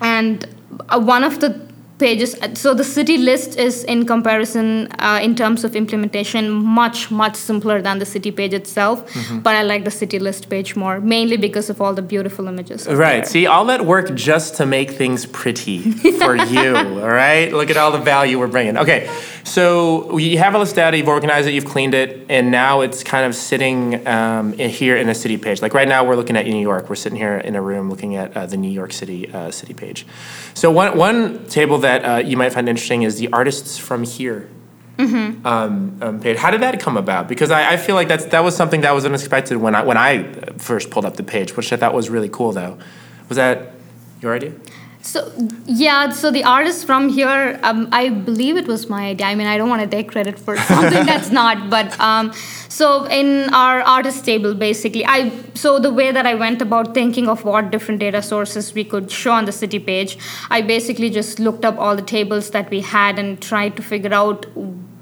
and 0.00 0.44
uh, 0.88 0.98
one 0.98 1.22
of 1.22 1.38
the 1.38 1.60
pages, 2.02 2.30
so 2.54 2.74
the 2.74 2.88
city 2.96 3.16
list 3.30 3.50
is 3.66 3.84
in 3.84 4.00
comparison 4.14 4.66
uh, 4.98 5.26
in 5.26 5.32
terms 5.42 5.60
of 5.66 5.70
implementation 5.82 6.44
much 6.50 7.00
much 7.22 7.36
simpler 7.50 7.76
than 7.86 7.96
the 8.02 8.08
city 8.14 8.32
page 8.38 8.54
itself. 8.62 8.96
Mm-hmm. 8.98 9.38
But 9.46 9.54
I 9.60 9.62
like 9.72 9.82
the 9.90 9.96
city 10.02 10.18
list 10.28 10.42
page 10.52 10.70
more, 10.82 10.96
mainly 11.14 11.38
because 11.46 11.70
of 11.72 11.76
all 11.82 11.94
the 12.00 12.06
beautiful 12.14 12.44
images. 12.52 12.80
Right. 12.86 13.22
there. 13.22 13.34
See, 13.34 13.44
all 13.52 13.64
that 13.72 13.82
work 13.94 14.06
just 14.30 14.48
to 14.58 14.64
make 14.76 14.90
things 15.02 15.20
pretty 15.42 15.76
for 16.22 16.34
you. 16.54 16.68
all 16.76 17.14
right. 17.24 17.48
Look 17.60 17.70
at 17.74 17.78
all 17.80 17.92
the 17.98 18.04
value 18.14 18.34
we're 18.40 18.54
bringing. 18.56 18.76
Okay. 18.84 19.00
So 19.44 20.18
you 20.18 20.38
have 20.38 20.54
all 20.54 20.60
this 20.66 20.72
data, 20.72 20.96
you've 20.96 21.14
organized 21.18 21.46
it, 21.48 21.52
you've 21.56 21.70
cleaned 21.74 21.94
it, 22.02 22.10
and 22.28 22.50
now 22.50 22.82
it's 22.84 23.02
kind 23.02 23.26
of 23.26 23.34
sitting 23.34 24.06
um, 24.06 24.54
in 24.54 24.70
here 24.70 24.96
in 25.02 25.08
a 25.08 25.14
city 25.14 25.36
page. 25.36 25.60
Like 25.60 25.74
right 25.74 25.88
now, 25.94 26.00
we're 26.06 26.16
looking 26.20 26.36
at 26.36 26.46
New 26.46 26.66
York. 26.70 26.88
We're 26.88 27.02
sitting 27.04 27.18
here 27.24 27.36
in 27.48 27.54
a 27.56 27.62
room 27.70 27.90
looking 27.90 28.12
at 28.16 28.28
uh, 28.36 28.46
the 28.46 28.56
New 28.56 28.70
York 28.80 28.92
City 28.92 29.20
uh, 29.30 29.50
city 29.50 29.74
page. 29.74 30.06
So 30.54 30.70
one 30.70 30.90
one 30.96 31.22
table 31.58 31.78
that 31.88 31.91
uh, 31.98 32.18
you 32.18 32.36
might 32.36 32.52
find 32.52 32.68
interesting 32.68 33.02
is 33.02 33.18
the 33.18 33.28
artists 33.32 33.78
from 33.78 34.04
here. 34.04 34.48
Um, 35.44 35.98
um, 36.00 36.20
page. 36.20 36.36
How 36.36 36.50
did 36.50 36.60
that 36.60 36.78
come 36.78 36.96
about? 36.96 37.26
Because 37.26 37.50
I, 37.50 37.72
I 37.72 37.76
feel 37.76 37.94
like 37.94 38.08
that's 38.08 38.26
that 38.26 38.44
was 38.44 38.54
something 38.54 38.82
that 38.82 38.94
was 38.94 39.04
unexpected 39.04 39.56
when 39.56 39.74
I 39.74 39.82
when 39.82 39.96
I 39.96 40.32
first 40.58 40.90
pulled 40.90 41.04
up 41.04 41.16
the 41.16 41.22
page, 41.22 41.56
which 41.56 41.72
I 41.72 41.76
thought 41.76 41.94
was 41.94 42.10
really 42.10 42.28
cool. 42.28 42.52
Though, 42.52 42.78
was 43.28 43.36
that 43.36 43.72
your 44.20 44.34
idea? 44.34 44.52
So 45.02 45.32
yeah, 45.66 46.10
so 46.10 46.30
the 46.30 46.44
artist 46.44 46.86
from 46.86 47.08
here, 47.08 47.58
um, 47.64 47.88
I 47.90 48.08
believe 48.08 48.56
it 48.56 48.68
was 48.68 48.88
my 48.88 49.06
idea. 49.06 49.26
I 49.26 49.34
mean, 49.34 49.48
I 49.48 49.58
don't 49.58 49.68
want 49.68 49.82
to 49.82 49.88
take 49.88 50.12
credit 50.12 50.38
for 50.38 50.56
something 50.72 51.04
that's 51.04 51.30
not, 51.30 51.68
but 51.68 51.98
um, 51.98 52.32
so 52.68 53.04
in 53.06 53.52
our 53.52 53.80
artist 53.80 54.24
table, 54.24 54.54
basically, 54.54 55.04
I 55.04 55.32
so 55.54 55.80
the 55.80 55.92
way 55.92 56.12
that 56.12 56.24
I 56.24 56.34
went 56.34 56.62
about 56.62 56.94
thinking 56.94 57.28
of 57.28 57.44
what 57.44 57.72
different 57.72 57.98
data 57.98 58.22
sources 58.22 58.72
we 58.74 58.84
could 58.84 59.10
show 59.10 59.32
on 59.32 59.44
the 59.44 59.52
city 59.52 59.80
page, 59.80 60.16
I 60.50 60.62
basically 60.62 61.10
just 61.10 61.40
looked 61.40 61.64
up 61.64 61.78
all 61.78 61.96
the 61.96 62.02
tables 62.02 62.50
that 62.50 62.70
we 62.70 62.80
had 62.80 63.18
and 63.18 63.42
tried 63.42 63.76
to 63.76 63.82
figure 63.82 64.14
out 64.14 64.46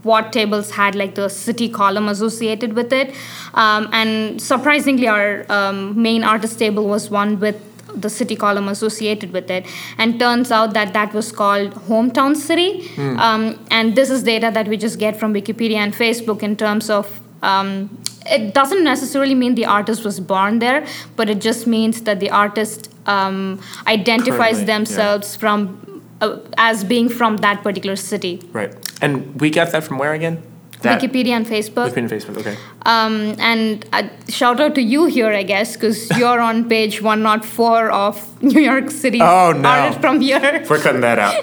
what 0.03 0.33
tables 0.33 0.71
had 0.71 0.95
like 0.95 1.15
the 1.15 1.29
city 1.29 1.69
column 1.69 2.09
associated 2.09 2.73
with 2.73 2.91
it 2.91 3.15
um, 3.53 3.87
and 3.93 4.41
surprisingly 4.41 5.07
our 5.07 5.45
um, 5.51 6.01
main 6.01 6.25
artist 6.25 6.59
table 6.59 6.87
was 6.87 7.11
one 7.11 7.39
with 7.39 7.70
the 7.95 8.11
city 8.11 8.37
column 8.37 8.69
associated 8.69 9.33
with 9.33 9.51
it 9.51 9.67
and 9.99 10.19
turns 10.19 10.51
out 10.51 10.75
that 10.75 10.93
that 10.93 11.13
was 11.13 11.33
called 11.33 11.73
hometown 11.89 12.37
city 12.37 12.89
um, 13.19 13.59
and 13.71 13.97
this 13.97 14.11
is 14.11 14.23
data 14.23 14.51
that 14.53 14.69
we 14.69 14.77
just 14.77 14.99
get 14.99 15.19
from 15.19 15.35
wikipedia 15.35 15.77
and 15.77 15.95
facebook 15.95 16.43
in 16.43 16.57
terms 16.57 16.91
of 16.91 17.21
um, 17.43 17.99
it 18.27 18.53
doesn't 18.55 18.85
necessarily 18.85 19.35
mean 19.35 19.55
the 19.55 19.65
artist 19.65 20.05
was 20.05 20.21
born 20.21 20.59
there 20.59 20.87
but 21.17 21.31
it 21.31 21.41
just 21.41 21.67
means 21.67 22.03
that 22.03 22.21
the 22.21 22.31
artist 22.31 22.93
um, 23.07 23.61
identifies 23.87 24.37
Currently, 24.37 24.61
yeah. 24.61 24.67
themselves 24.79 25.37
from 25.37 26.03
uh, 26.21 26.39
as 26.59 26.85
being 26.85 27.09
from 27.09 27.39
that 27.39 27.63
particular 27.63 27.97
city 27.97 28.41
Right. 28.53 28.75
And 29.03 29.41
we 29.41 29.49
got 29.49 29.73
that 29.73 29.85
from 29.85 29.97
where 29.97 30.13
again? 30.13 30.43
That, 30.83 31.01
wikipedia 31.01 31.33
and 31.33 31.47
facebook 31.47 31.91
Wikipedia 31.91 31.97
and 31.99 32.11
Facebook. 32.11 32.39
Okay. 32.39 32.57
um, 32.87 33.35
and 33.39 33.87
uh, 33.93 34.09
shout 34.29 34.61
out 34.61 34.75
to 34.75 34.83
you 34.83 35.07
here, 35.07 35.33
I 35.33 35.43
guess, 35.43 35.75
because 35.75 36.11
you're 36.19 36.41
on 36.41 36.69
page 36.69 37.03
104 37.03 37.91
of 37.91 38.43
New 38.43 38.61
York 38.61 38.91
City. 38.91 39.21
Oh, 39.21 39.53
no. 39.53 39.69
Artist 39.69 40.01
from 40.01 40.21
here. 40.21 40.65
We're 40.69 40.79
cutting 40.79 41.03
that 41.03 41.19
out. 41.19 41.35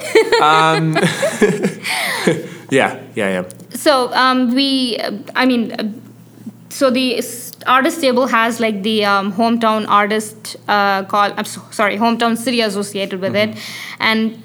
um, 0.41 0.95
yeah. 2.71 3.01
Yeah. 3.15 3.29
Yeah. 3.29 3.49
So 3.71 4.11
um, 4.13 4.53
we, 4.53 4.97
uh, 4.97 5.11
I 5.35 5.45
mean, 5.45 5.71
uh, 5.73 5.91
so 6.69 6.89
the 6.89 7.21
artist 7.65 8.01
table 8.01 8.27
has 8.27 8.59
like 8.59 8.83
the 8.83 9.05
um, 9.05 9.33
hometown 9.33 9.87
artist 9.87 10.55
uh, 10.67 11.03
called 11.03 11.33
I'm 11.37 11.45
so, 11.45 11.61
sorry 11.71 11.97
hometown 11.97 12.37
city 12.37 12.61
associated 12.61 13.19
with 13.19 13.35
it 13.35 13.57
and 13.99 14.41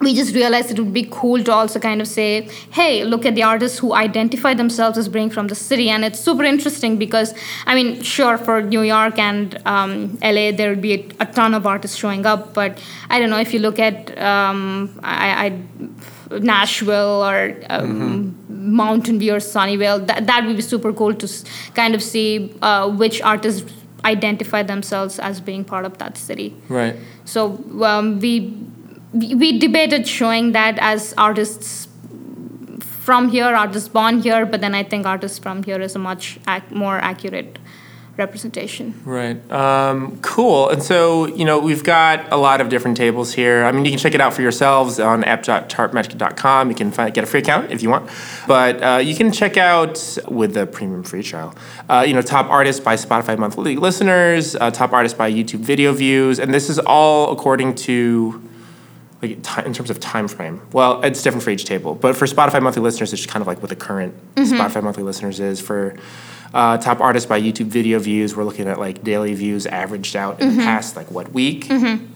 we 0.00 0.14
just 0.14 0.34
realized 0.34 0.70
it 0.70 0.78
would 0.78 0.92
be 0.92 1.08
cool 1.10 1.42
to 1.42 1.52
also 1.52 1.78
kind 1.78 2.00
of 2.00 2.08
say 2.08 2.48
hey 2.70 3.04
look 3.04 3.24
at 3.24 3.34
the 3.34 3.42
artists 3.42 3.78
who 3.78 3.94
identify 3.94 4.52
themselves 4.54 4.98
as 4.98 5.08
being 5.08 5.30
from 5.30 5.46
the 5.48 5.54
city. 5.54 5.88
And 5.88 6.04
it's 6.04 6.20
super 6.20 6.44
interesting 6.44 6.96
because 6.96 7.34
i 7.66 7.74
mean 7.74 8.02
sure 8.02 8.38
for 8.38 8.62
new 8.62 8.82
york 8.82 9.18
and 9.18 9.60
um, 9.66 10.18
la 10.22 10.52
there 10.52 10.70
would 10.70 10.82
be 10.82 10.94
a, 10.94 11.08
a 11.20 11.26
ton 11.26 11.54
of 11.54 11.66
artists 11.66 11.96
showing 11.96 12.26
up. 12.26 12.54
But 12.54 12.78
i 13.10 13.18
don't 13.18 13.30
know 13.30 13.38
if 13.38 13.54
you 13.54 13.60
look 13.60 13.78
at 13.78 14.16
um, 14.18 14.98
I, 15.02 15.46
I 15.46 16.38
nashville 16.38 17.22
or 17.24 17.54
um, 17.70 18.36
mountain 18.48 19.18
view 19.18 19.34
or 19.34 19.38
sunnyvale 19.38 20.06
that, 20.06 20.26
that 20.26 20.44
would 20.44 20.56
be 20.56 20.62
super 20.62 20.92
cool 20.92 21.14
to 21.14 21.28
kind 21.74 21.94
of 21.94 22.02
see 22.02 22.52
uh, 22.62 22.90
which 22.90 23.22
artists 23.22 23.72
identify 24.04 24.62
themselves 24.62 25.18
as 25.18 25.40
being 25.40 25.64
part 25.64 25.84
of 25.84 25.98
that 25.98 26.16
city. 26.16 26.54
Right. 26.68 26.96
so 27.24 27.58
um, 27.82 28.20
we 28.20 28.66
we 29.16 29.58
debated 29.58 30.06
showing 30.06 30.52
that 30.52 30.78
as 30.78 31.14
artists 31.16 31.88
from 32.80 33.28
here, 33.28 33.54
artists 33.54 33.88
born 33.88 34.20
here, 34.20 34.44
but 34.44 34.60
then 34.60 34.74
I 34.74 34.82
think 34.82 35.06
artists 35.06 35.38
from 35.38 35.62
here 35.62 35.80
is 35.80 35.94
a 35.94 35.98
much 35.98 36.40
ac- 36.48 36.74
more 36.74 36.96
accurate 36.96 37.58
representation. 38.16 39.00
Right. 39.04 39.38
Um, 39.52 40.18
cool. 40.22 40.70
And 40.70 40.82
so, 40.82 41.26
you 41.26 41.44
know, 41.44 41.58
we've 41.58 41.84
got 41.84 42.32
a 42.32 42.36
lot 42.36 42.60
of 42.60 42.68
different 42.68 42.96
tables 42.96 43.34
here. 43.34 43.64
I 43.64 43.72
mean, 43.72 43.84
you 43.84 43.90
can 43.90 43.98
check 43.98 44.14
it 44.14 44.20
out 44.20 44.32
for 44.32 44.42
yourselves 44.42 44.98
on 44.98 45.22
app.chartmetric.com. 45.22 46.68
You 46.70 46.74
can 46.74 46.90
find, 46.90 47.12
get 47.12 47.24
a 47.24 47.26
free 47.26 47.40
account 47.40 47.70
if 47.70 47.82
you 47.82 47.90
want. 47.90 48.10
But 48.48 48.82
uh, 48.82 48.96
you 48.98 49.14
can 49.14 49.30
check 49.32 49.56
out 49.56 50.18
with 50.28 50.54
the 50.54 50.66
premium 50.66 51.02
free 51.02 51.22
trial, 51.22 51.54
uh, 51.88 52.04
you 52.06 52.14
know, 52.14 52.22
top 52.22 52.48
artists 52.50 52.80
by 52.80 52.96
Spotify 52.96 53.38
monthly 53.38 53.76
listeners, 53.76 54.56
uh, 54.56 54.70
top 54.70 54.92
artists 54.92 55.16
by 55.16 55.30
YouTube 55.30 55.60
video 55.60 55.92
views. 55.92 56.38
And 56.38 56.52
this 56.54 56.70
is 56.70 56.78
all 56.78 57.32
according 57.32 57.74
to 57.86 58.42
like 59.22 59.30
in 59.66 59.72
terms 59.72 59.90
of 59.90 59.98
time 60.00 60.28
frame. 60.28 60.60
Well, 60.72 61.02
it's 61.02 61.22
different 61.22 61.42
for 61.44 61.50
each 61.50 61.64
table, 61.64 61.94
but 61.94 62.16
for 62.16 62.26
Spotify 62.26 62.60
monthly 62.62 62.82
listeners, 62.82 63.12
it's 63.12 63.22
just 63.22 63.32
kind 63.32 63.40
of 63.42 63.46
like 63.46 63.60
what 63.62 63.70
the 63.70 63.76
current 63.76 64.14
Spotify 64.36 64.82
monthly 64.82 65.02
listeners 65.04 65.40
is. 65.40 65.60
For 65.60 65.96
uh, 66.54 66.78
top 66.78 67.00
artists 67.00 67.28
by 67.28 67.40
YouTube 67.40 67.66
video 67.66 67.98
views, 67.98 68.36
we're 68.36 68.44
looking 68.44 68.68
at 68.68 68.78
like 68.78 69.02
daily 69.02 69.34
views 69.34 69.66
averaged 69.66 70.14
out 70.16 70.40
in 70.40 70.56
the 70.56 70.62
past 70.62 70.96
like 70.96 71.10
what 71.10 71.32
week, 71.32 71.64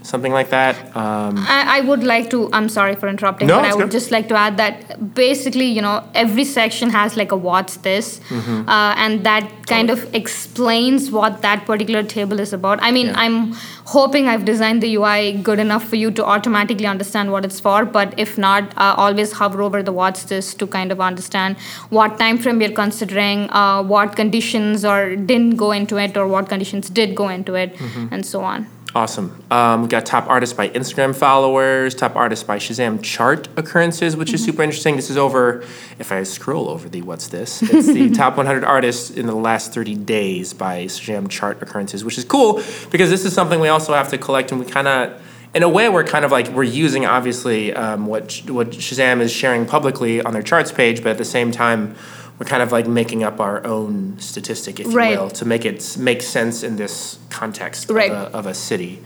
something 0.03 0.33
like 0.33 0.51
that. 0.51 0.77
Um, 0.97 1.35
I, 1.49 1.79
I 1.79 1.81
would 1.81 2.05
like 2.05 2.31
to. 2.31 2.49
I'm 2.53 2.69
sorry 2.69 2.95
for 2.97 3.09
interrupting, 3.09 3.49
No, 3.49 3.57
but 3.57 3.65
I 3.65 3.75
would 3.75 3.85
good. 3.85 3.91
just 3.99 4.11
like 4.11 4.29
to 4.29 4.37
add 4.37 4.57
that 4.59 5.15
basically, 5.15 5.67
you 5.67 5.83
know, 5.83 6.05
every 6.15 6.45
section 6.45 6.91
has 6.91 7.17
like 7.17 7.33
a 7.33 7.37
what's 7.37 7.77
this, 7.79 8.21
Mm-hmm. 8.29 8.69
uh, 8.69 8.95
and 8.97 9.25
that 9.25 9.67
kind 9.67 9.91
of 9.91 10.15
explains 10.15 11.11
what 11.11 11.43
that 11.43 11.65
particular 11.67 12.03
table 12.03 12.41
is 12.41 12.53
about. 12.53 12.79
I 12.83 12.91
mean, 12.93 13.07
Yeah. 13.07 13.15
I'm 13.25 13.55
hoping 13.93 14.29
I've 14.33 14.45
designed 14.45 14.83
the 14.83 14.91
UI 14.97 15.33
good 15.49 15.59
enough 15.59 15.85
for 15.93 15.97
you 15.97 16.11
to 16.19 16.25
automatically 16.25 16.87
understand 16.87 17.33
what 17.33 17.45
it's 17.45 17.61
for. 17.69 17.85
But 17.85 18.15
if 18.25 18.37
not, 18.39 18.73
uh, 18.77 18.95
always 19.05 19.33
hover 19.33 19.63
over 19.63 19.83
the 19.83 19.93
what's 20.01 20.25
this 20.35 20.53
to 20.63 20.67
kind 20.67 20.93
of 20.93 21.01
understand 21.01 21.57
what 21.99 22.19
time 22.19 22.39
frame 22.39 22.61
you're 22.61 22.73
considering, 22.83 23.49
uh, 23.51 23.83
what 23.83 24.17
conditions 24.17 24.85
or 24.85 25.17
didn't 25.17 25.57
go 25.57 25.73
into 25.73 25.97
it, 25.99 26.17
or 26.17 26.27
what 26.29 26.49
conditions 26.49 26.89
did 27.01 27.15
go 27.23 27.29
into 27.29 27.55
it, 27.65 27.75
Mm-hmm. 27.77 28.07
and 28.15 28.25
so 28.35 28.41
on. 28.43 28.67
Awesome. 28.93 29.41
Um, 29.53 29.83
we've 29.83 29.91
got 29.91 30.05
top 30.05 30.29
artists 30.29 30.53
by 30.53 30.69
Instagram 30.71 31.15
followers, 31.15 31.95
top 31.95 32.17
artists 32.17 32.43
by 32.43 32.59
Shazam 32.59 33.01
chart 33.01 33.49
occurrences, 33.57 34.17
which 34.17 34.33
is 34.33 34.45
super 34.45 34.63
interesting. 34.63 34.97
This 34.97 35.11
is 35.11 35.17
over, 35.17 35.63
if 36.01 36.11
I 36.11 36.25
scroll 36.25 36.69
over 36.69 36.89
the 36.89 37.03
what's 37.03 37.29
this, 37.29 37.63
it's 37.63 37.87
the 37.87 38.11
top 38.15 38.37
100 38.37 38.65
artists 38.65 39.11
in 39.11 39.27
the 39.27 39.35
last 39.35 39.73
30 39.73 39.95
days 39.95 40.53
by 40.53 40.87
Shazam 40.87 41.29
chart 41.29 41.63
occurrences, 41.63 42.05
which 42.05 42.19
is 42.19 42.25
cool 42.25 42.63
because 42.91 43.11
this 43.11 43.25
is 43.25 43.33
something 43.33 43.61
we 43.61 43.69
also 43.69 43.95
have 43.95 44.09
to 44.09 44.19
collect 44.19 44.51
and 44.51 44.61
we 44.61 44.67
kind 44.67 44.89
of, 44.89 45.23
in 45.55 45.63
a 45.63 45.69
way, 45.69 45.89
we're 45.89 46.03
kind 46.03 46.25
of 46.25 46.33
like, 46.33 46.49
we're 46.49 46.65
using 46.65 47.07
obviously 47.07 47.73
um, 47.73 48.07
what, 48.07 48.43
what 48.49 48.71
Shazam 48.71 49.21
is 49.21 49.31
sharing 49.31 49.67
publicly 49.67 50.21
on 50.21 50.33
their 50.33 50.43
charts 50.43 50.73
page, 50.73 51.05
but 51.05 51.11
at 51.11 51.19
the 51.19 51.25
same 51.25 51.53
time, 51.53 51.95
we're 52.41 52.47
kind 52.47 52.63
of 52.63 52.73
like 52.73 52.89
making 52.89 53.23
up 53.23 53.39
our 53.39 53.65
own 53.67 54.19
statistic, 54.19 54.81
if 54.81 54.87
you 54.87 54.95
will, 54.95 55.29
to 55.31 55.45
make 55.45 55.67
it 55.67 55.97
make 55.99 56.23
sense 56.23 56.63
in 56.63 56.77
this 56.77 57.19
context 57.29 57.91
Right. 57.91 58.11
of, 58.11 58.35
a, 58.35 58.37
of 58.39 58.47
a 58.47 58.55
city. 58.55 59.03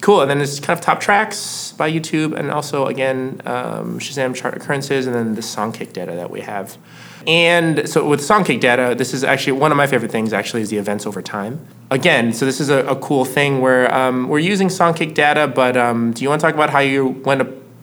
Cool. 0.00 0.22
And 0.22 0.30
then 0.30 0.40
it's 0.40 0.58
kind 0.60 0.78
of 0.78 0.82
top 0.82 0.98
tracks 0.98 1.72
by 1.76 1.92
YouTube, 1.92 2.34
and 2.34 2.50
also 2.50 2.86
again 2.86 3.42
um, 3.44 3.98
Shazam 3.98 4.34
chart 4.34 4.56
occurrences, 4.56 5.06
and 5.06 5.14
then 5.14 5.34
the 5.34 5.42
Songkick 5.42 5.92
data 5.92 6.12
that 6.12 6.30
we 6.30 6.40
have. 6.40 6.78
And 7.26 7.86
so 7.86 8.08
with 8.08 8.20
Songkick 8.22 8.60
data, 8.60 8.94
this 8.96 9.12
is 9.12 9.24
actually 9.24 9.52
one 9.60 9.70
of 9.72 9.76
my 9.76 9.86
favorite 9.86 10.10
things. 10.10 10.32
Actually, 10.32 10.62
is 10.62 10.70
the 10.70 10.78
events 10.78 11.04
over 11.06 11.20
time. 11.20 11.60
Again, 11.90 12.32
so 12.32 12.46
this 12.46 12.60
is 12.60 12.70
a, 12.70 12.78
a 12.86 12.96
cool 12.96 13.26
thing 13.26 13.60
where 13.60 13.94
um, 13.94 14.26
we're 14.30 14.38
using 14.38 14.68
Songkick 14.68 15.12
data, 15.12 15.46
but 15.46 15.76
um, 15.76 16.12
do 16.14 16.22
you 16.22 16.30
want 16.30 16.40
to 16.40 16.46
talk 16.46 16.54
about 16.54 16.70
how 16.70 16.78
you 16.78 17.08
went 17.08 17.42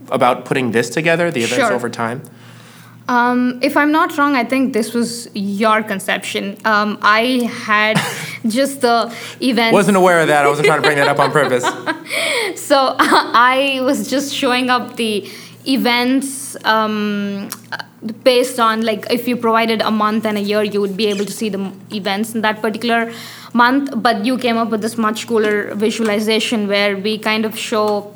about 0.09 0.45
putting 0.45 0.71
this 0.71 0.89
together, 0.89 1.29
the 1.29 1.41
events 1.43 1.67
Sure. 1.67 1.73
over 1.73 1.87
time? 1.87 2.23
Um, 3.07 3.59
if 3.61 3.77
I'm 3.77 3.91
not 3.91 4.17
wrong, 4.17 4.35
I 4.35 4.43
think 4.43 4.73
this 4.73 4.93
was 4.93 5.29
your 5.33 5.81
conception. 5.81 6.57
Um, 6.65 6.97
I 7.01 7.49
had 7.53 7.97
just 8.47 8.81
the 8.81 9.13
events. 9.41 9.73
Wasn't 9.73 9.95
aware 9.95 10.19
of 10.19 10.27
that. 10.27 10.45
I 10.45 10.49
wasn't 10.49 10.67
trying 10.67 10.81
to 10.81 10.87
bring 10.87 10.97
that 10.97 11.07
up 11.07 11.19
on 11.19 11.31
purpose. 11.31 11.63
so 12.61 12.95
I 12.99 13.79
was 13.83 14.09
just 14.09 14.33
showing 14.33 14.69
up 14.69 14.97
the 14.97 15.29
events 15.65 16.57
um, 16.65 17.49
based 18.23 18.59
on 18.59 18.81
like 18.81 19.09
if 19.09 19.27
you 19.27 19.37
provided 19.37 19.81
a 19.81 19.91
month 19.91 20.25
and 20.25 20.37
a 20.37 20.41
year, 20.41 20.63
you 20.63 20.81
would 20.81 20.97
be 20.97 21.07
able 21.07 21.25
to 21.25 21.31
see 21.31 21.47
the 21.47 21.71
events 21.93 22.35
in 22.35 22.41
that 22.41 22.61
particular 22.61 23.13
month. 23.53 23.89
But 23.95 24.25
you 24.25 24.37
came 24.37 24.57
up 24.57 24.69
with 24.69 24.81
this 24.81 24.97
much 24.97 25.27
cooler 25.27 25.73
visualization 25.75 26.67
where 26.67 26.97
we 26.97 27.17
kind 27.17 27.45
of 27.45 27.57
show 27.57 28.13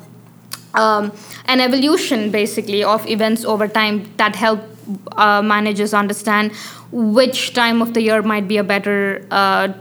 um, 0.74 1.12
an 1.46 1.60
evolution 1.60 2.30
basically 2.30 2.84
of 2.84 3.06
events 3.06 3.44
over 3.44 3.68
time 3.68 4.12
that 4.16 4.36
help 4.36 4.60
uh, 5.12 5.42
managers 5.42 5.94
understand 5.94 6.52
which 6.90 7.54
time 7.54 7.80
of 7.82 7.94
the 7.94 8.02
year 8.02 8.22
might 8.22 8.48
be 8.48 8.56
a 8.56 8.64
better 8.64 9.26
uh, 9.30 9.72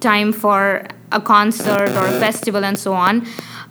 time 0.00 0.32
for 0.32 0.86
a 1.12 1.20
concert 1.20 1.90
or 1.90 2.06
a 2.06 2.20
festival 2.20 2.64
and 2.64 2.78
so 2.78 2.92
on. 2.92 3.26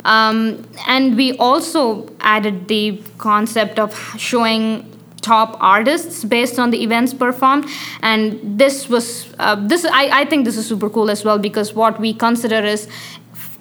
Um, 0.06 0.68
and 0.88 1.18
we 1.18 1.36
also 1.38 2.10
added 2.22 2.68
the 2.68 3.02
concept 3.18 3.80
of 3.80 3.98
showing 4.18 4.86
top 5.22 5.58
artists 5.60 6.24
based 6.24 6.58
on 6.58 6.70
the 6.72 6.82
events 6.82 7.14
performed 7.14 7.66
and 8.02 8.40
this 8.58 8.88
was 8.88 9.34
uh, 9.38 9.56
this 9.56 9.84
I, 9.84 10.22
I 10.22 10.26
think 10.26 10.46
this 10.46 10.56
is 10.56 10.66
super 10.66 10.90
cool 10.90 11.10
as 11.10 11.26
well 11.26 11.38
because 11.38 11.74
what 11.74 12.00
we 12.00 12.14
consider 12.14 12.64
is 12.64 12.88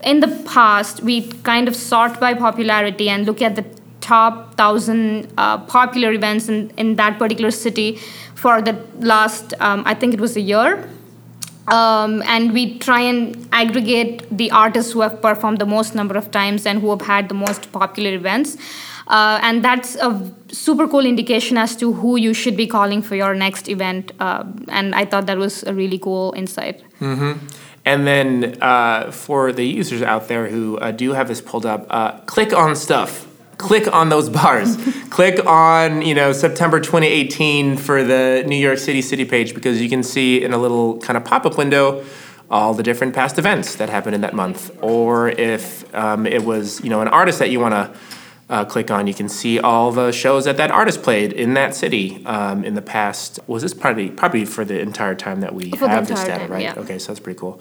in 0.04 0.20
the 0.20 0.28
past 0.46 1.02
we 1.02 1.32
kind 1.42 1.66
of 1.66 1.74
sort 1.74 2.20
by 2.20 2.34
popularity 2.34 3.08
and 3.08 3.26
look 3.26 3.42
at 3.42 3.56
the 3.56 3.64
top 4.08 4.54
thousand 4.60 5.32
uh, 5.36 5.58
popular 5.76 6.12
events 6.12 6.48
in, 6.48 6.70
in 6.76 6.96
that 6.96 7.18
particular 7.18 7.50
city 7.50 7.88
for 8.34 8.62
the 8.62 8.74
last 9.12 9.54
um, 9.60 9.82
i 9.86 9.94
think 9.94 10.14
it 10.14 10.20
was 10.20 10.36
a 10.36 10.46
year. 10.52 10.88
Um, 11.68 12.22
and 12.22 12.54
we 12.54 12.78
try 12.78 13.00
and 13.00 13.46
aggregate 13.52 14.26
the 14.34 14.50
artists 14.50 14.92
who 14.92 15.02
have 15.02 15.20
performed 15.20 15.58
the 15.58 15.66
most 15.66 15.94
number 15.94 16.16
of 16.16 16.30
times 16.30 16.64
and 16.64 16.80
who 16.80 16.88
have 16.88 17.02
had 17.02 17.28
the 17.28 17.34
most 17.34 17.70
popular 17.72 18.14
events. 18.14 18.56
Uh, 19.06 19.38
and 19.42 19.62
that's 19.62 19.94
a 19.96 20.34
super 20.50 20.88
cool 20.88 21.04
indication 21.04 21.58
as 21.58 21.76
to 21.76 21.92
who 21.92 22.16
you 22.16 22.32
should 22.32 22.56
be 22.56 22.66
calling 22.66 23.02
for 23.02 23.16
your 23.16 23.34
next 23.34 23.68
event 23.68 24.12
uh, 24.20 24.44
and 24.68 24.94
i 24.94 25.04
thought 25.04 25.24
that 25.26 25.38
was 25.38 25.62
a 25.64 25.72
really 25.72 25.98
cool 25.98 26.34
insight. 26.36 26.82
And 27.84 28.06
then 28.06 28.58
uh, 28.60 29.10
for 29.10 29.50
the 29.50 29.64
users 29.64 30.02
out 30.02 30.28
there 30.28 30.48
who 30.48 30.76
uh, 30.78 30.90
do 30.90 31.12
have 31.12 31.28
this 31.28 31.40
pulled 31.40 31.64
up, 31.64 31.86
uh, 31.88 32.18
click 32.26 32.52
on 32.52 32.76
stuff. 32.76 33.27
Click 33.58 33.92
on 33.92 34.08
those 34.08 34.30
bars. 34.30 34.76
click 35.10 35.44
on 35.46 36.02
you 36.02 36.14
know 36.14 36.32
September 36.32 36.80
2018 36.80 37.76
for 37.76 38.02
the 38.04 38.44
New 38.46 38.56
York 38.56 38.78
City 38.78 39.02
city 39.02 39.24
page 39.24 39.54
because 39.54 39.82
you 39.82 39.88
can 39.88 40.02
see 40.02 40.42
in 40.42 40.52
a 40.52 40.58
little 40.58 40.98
kind 41.00 41.16
of 41.16 41.24
pop 41.24 41.44
up 41.44 41.58
window 41.58 42.04
all 42.50 42.72
the 42.72 42.82
different 42.82 43.14
past 43.14 43.38
events 43.38 43.76
that 43.76 43.90
happened 43.90 44.14
in 44.14 44.22
that 44.22 44.32
month. 44.32 44.70
Or 44.82 45.28
if 45.28 45.92
um, 45.94 46.26
it 46.26 46.44
was 46.44 46.82
you 46.82 46.90
know 46.90 47.00
an 47.02 47.08
artist 47.08 47.38
that 47.40 47.50
you 47.50 47.60
want 47.60 47.74
to 47.74 48.00
uh, 48.48 48.64
click 48.64 48.90
on, 48.90 49.06
you 49.06 49.14
can 49.14 49.28
see 49.28 49.58
all 49.58 49.92
the 49.92 50.12
shows 50.12 50.44
that 50.46 50.56
that 50.56 50.70
artist 50.70 51.02
played 51.02 51.32
in 51.32 51.54
that 51.54 51.74
city 51.74 52.24
um, 52.26 52.64
in 52.64 52.74
the 52.74 52.82
past. 52.82 53.38
Was 53.46 53.62
this 53.62 53.74
probably 53.74 54.08
probably 54.10 54.44
for 54.44 54.64
the 54.64 54.80
entire 54.80 55.14
time 55.14 55.40
that 55.40 55.54
we 55.54 55.70
For 55.70 55.78
the 55.78 55.88
have 55.88 56.08
this 56.08 56.24
data, 56.24 56.46
right? 56.50 56.62
yeah. 56.62 56.74
Okay, 56.76 56.98
so 56.98 57.08
that's 57.08 57.20
pretty 57.20 57.38
cool. 57.38 57.60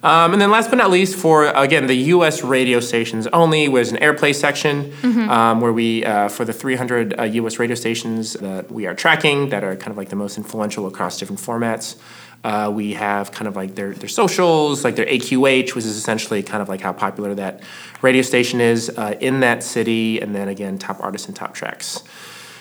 Um, 0.00 0.32
and 0.32 0.40
then 0.40 0.50
last 0.52 0.70
but 0.70 0.76
not 0.76 0.90
least, 0.90 1.16
for 1.16 1.46
again 1.46 1.86
the 1.88 1.96
U.S. 2.14 2.44
radio 2.44 2.78
stations 2.78 3.26
only, 3.28 3.68
was 3.68 3.90
an 3.90 3.98
airplay 3.98 4.34
section 4.34 4.92
Mm-hmm. 5.02 5.28
um, 5.28 5.60
where 5.60 5.72
we 5.72 6.04
uh, 6.04 6.28
for 6.28 6.44
the 6.44 6.52
300 6.52 7.18
uh, 7.18 7.22
U.S. 7.24 7.58
radio 7.58 7.74
stations 7.74 8.34
that 8.34 8.70
we 8.70 8.86
are 8.86 8.94
tracking 8.94 9.48
that 9.50 9.64
are 9.64 9.74
kind 9.76 9.90
of 9.90 9.96
like 9.96 10.08
the 10.08 10.16
most 10.16 10.38
influential 10.38 10.86
across 10.86 11.18
different 11.18 11.40
formats. 11.40 11.96
Uh, 12.44 12.70
we 12.72 12.94
have 12.94 13.32
kind 13.32 13.48
of 13.48 13.56
like 13.56 13.74
their, 13.74 13.92
their 13.92 14.08
socials, 14.08 14.84
like 14.84 14.94
their 14.94 15.06
AQH, 15.06 15.74
which 15.74 15.84
is 15.84 15.96
essentially 15.96 16.40
kind 16.42 16.62
of 16.62 16.68
like 16.68 16.80
how 16.80 16.92
popular 16.92 17.34
that 17.34 17.62
radio 18.00 18.22
station 18.22 18.60
is 18.60 18.90
uh, 18.90 19.16
in 19.20 19.40
that 19.40 19.64
city, 19.64 20.20
and 20.20 20.34
then 20.36 20.46
again 20.48 20.78
top 20.78 21.00
artists 21.00 21.26
and 21.26 21.34
top 21.36 21.54
tracks. 21.54 22.04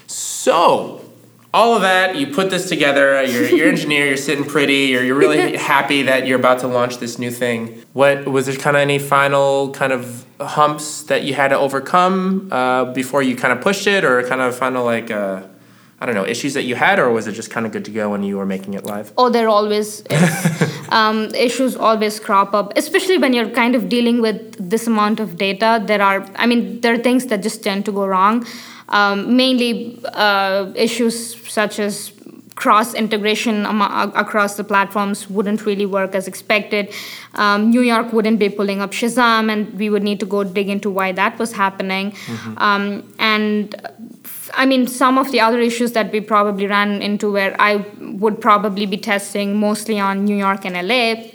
So, 0.08 1.02
all 1.58 1.76
of 1.76 1.82
that, 1.82 2.16
you 2.16 2.28
put 2.28 2.52
this 2.52 2.70
together, 2.70 3.24
you're, 3.24 3.50
you're 3.50 3.68
engineer, 3.68 4.06
you're 4.06 4.16
sitting 4.30 4.46
pretty, 4.46 4.82
you're, 4.92 5.04
you're 5.04 5.18
really 5.18 5.58
happy 5.74 6.04
that 6.04 6.28
you're 6.28 6.40
about 6.40 6.60
to 6.60 6.68
launch 6.68 7.00
this 7.00 7.18
new 7.18 7.32
thing. 7.32 7.84
What 7.94 8.28
was 8.28 8.46
there 8.46 8.56
kind 8.56 8.78
of 8.78 8.82
any 8.82 9.00
final 9.00 9.72
kind 9.72 9.92
of 9.92 10.24
humps 10.40 11.04
that 11.04 11.24
you 11.24 11.34
had 11.34 11.48
to 11.48 11.58
overcome 11.58 12.50
uh, 12.52 12.86
before 12.94 13.24
you 13.24 13.36
kind 13.36 13.52
of 13.56 13.62
pushed 13.62 13.88
it, 13.88 14.04
or 14.04 14.22
kind 14.28 14.40
of 14.40 14.56
final 14.56 14.86
like 14.86 15.10
uh, 15.10 15.48
I 16.00 16.06
don't 16.06 16.14
know 16.14 16.28
issues 16.28 16.54
that 16.54 16.66
you 16.70 16.76
had, 16.76 17.00
or 17.00 17.10
was 17.12 17.26
it 17.26 17.32
just 17.32 17.50
kind 17.50 17.66
of 17.66 17.72
good 17.72 17.86
to 17.86 17.92
go 17.92 18.12
when 18.12 18.22
you 18.22 18.38
were 18.38 18.46
making 18.46 18.76
it 18.76 18.84
live? 18.86 19.12
Oh, 19.18 19.30
there 19.30 19.50
always 19.50 20.04
um, 20.90 21.34
issues 21.34 21.76
always 21.76 22.20
crop 22.20 22.54
up, 22.54 22.74
especially 22.76 23.18
when 23.18 23.34
you're 23.34 23.50
kind 23.50 23.74
of 23.74 23.90
dealing 23.90 24.22
with 24.22 24.38
this 24.74 24.86
amount 24.86 25.20
of 25.20 25.38
data. 25.38 25.84
There 25.84 26.04
are, 26.04 26.24
I 26.36 26.46
mean, 26.46 26.82
there 26.82 26.94
are 26.94 27.00
things 27.10 27.26
that 27.28 27.42
just 27.42 27.64
tend 27.64 27.86
to 27.86 27.92
go 27.92 28.06
wrong. 28.06 28.46
Um, 28.90 29.36
mainly 29.36 30.00
uh, 30.14 30.72
issues 30.76 31.36
such 31.52 31.80
as 31.80 32.14
cross 32.58 32.96
integration 32.96 33.66
across 34.16 34.58
the 34.58 34.64
platforms 34.64 35.30
wouldn't 35.30 35.66
really 35.66 35.86
work 35.86 36.16
as 36.16 36.28
expected. 36.28 36.92
Um, 37.36 37.70
New 37.70 37.82
York 37.82 38.12
wouldn't 38.12 38.40
be 38.40 38.50
pulling 38.50 38.82
up 38.82 38.92
Shazam, 38.92 39.52
and 39.52 39.74
we 39.78 39.90
would 39.92 40.04
need 40.04 40.20
to 40.22 40.26
go 40.26 40.44
dig 40.44 40.68
into 40.68 40.90
why 40.90 41.12
that 41.12 41.38
was 41.38 41.52
happening. 41.54 42.12
Mm-hmm. 42.12 42.58
Um, 42.58 43.14
and 43.20 43.76
I 44.56 44.66
mean, 44.66 44.88
some 44.88 45.20
of 45.20 45.32
the 45.32 45.40
other 45.40 45.60
issues 45.60 45.92
that 45.92 46.12
we 46.12 46.20
probably 46.20 46.66
ran 46.66 47.02
into 47.02 47.32
where 47.32 47.56
I 47.60 47.86
would 48.00 48.42
probably 48.42 48.88
be 48.88 48.98
testing 48.98 49.60
mostly 49.60 50.00
on 50.00 50.26
New 50.26 50.36
York 50.36 50.66
and 50.66 50.76
LA. 50.88 51.32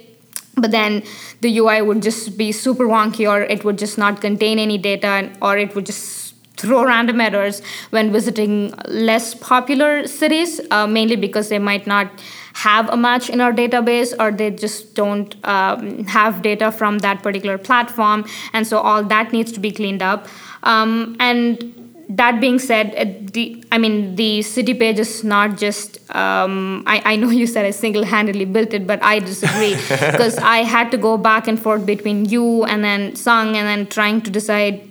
But 0.55 0.71
then 0.71 1.03
the 1.39 1.57
UI 1.57 1.81
would 1.81 2.03
just 2.03 2.37
be 2.37 2.51
super 2.51 2.85
wonky, 2.85 3.29
or 3.29 3.41
it 3.41 3.63
would 3.63 3.77
just 3.77 3.97
not 3.97 4.19
contain 4.19 4.59
any 4.59 4.77
data, 4.77 5.31
or 5.41 5.57
it 5.57 5.73
would 5.73 5.85
just 5.85 6.22
throw 6.63 6.85
random 6.85 7.19
errors 7.19 7.61
when 7.89 8.11
visiting 8.11 8.73
less 8.87 9.33
popular 9.33 10.07
cities, 10.07 10.61
uh, 10.71 10.87
mainly 10.87 11.17
because 11.17 11.49
they 11.49 11.59
might 11.59 11.85
not 11.85 12.07
have 12.53 12.89
a 12.89 12.97
match 12.97 13.29
in 13.29 13.41
our 13.41 13.51
database 13.51 14.13
or 14.19 14.31
they 14.31 14.49
just 14.51 14.93
don't 14.95 15.35
um, 15.43 16.03
have 16.05 16.41
data 16.41 16.71
from 16.71 16.99
that 16.99 17.21
particular 17.21 17.57
platform. 17.57 18.25
And 18.53 18.65
so 18.65 18.79
all 18.79 19.03
that 19.03 19.33
needs 19.33 19.51
to 19.53 19.59
be 19.59 19.71
cleaned 19.71 20.01
up. 20.01 20.27
Um, 20.63 21.15
and 21.19 21.83
that 22.09 22.39
being 22.39 22.59
said, 22.59 23.33
the 23.33 23.63
I 23.71 23.77
mean 23.77 24.15
the 24.15 24.41
city 24.43 24.73
page 24.73 24.99
is 24.99 25.23
not 25.23 25.57
just. 25.57 25.97
Um, 26.15 26.83
I 26.85 27.01
I 27.13 27.15
know 27.15 27.29
you 27.41 27.47
said 27.47 27.65
I 27.65 27.71
single-handedly 27.71 28.45
built 28.45 28.73
it, 28.73 28.85
but 28.85 29.03
I 29.03 29.19
disagree 29.19 29.75
because 30.11 30.37
I 30.37 30.57
had 30.75 30.91
to 30.91 30.97
go 30.97 31.17
back 31.17 31.47
and 31.47 31.59
forth 31.59 31.85
between 31.85 32.25
you 32.25 32.65
and 32.65 32.83
then 32.83 33.15
Sung 33.15 33.55
and 33.55 33.67
then 33.67 33.87
trying 33.87 34.21
to 34.21 34.29
decide 34.29 34.89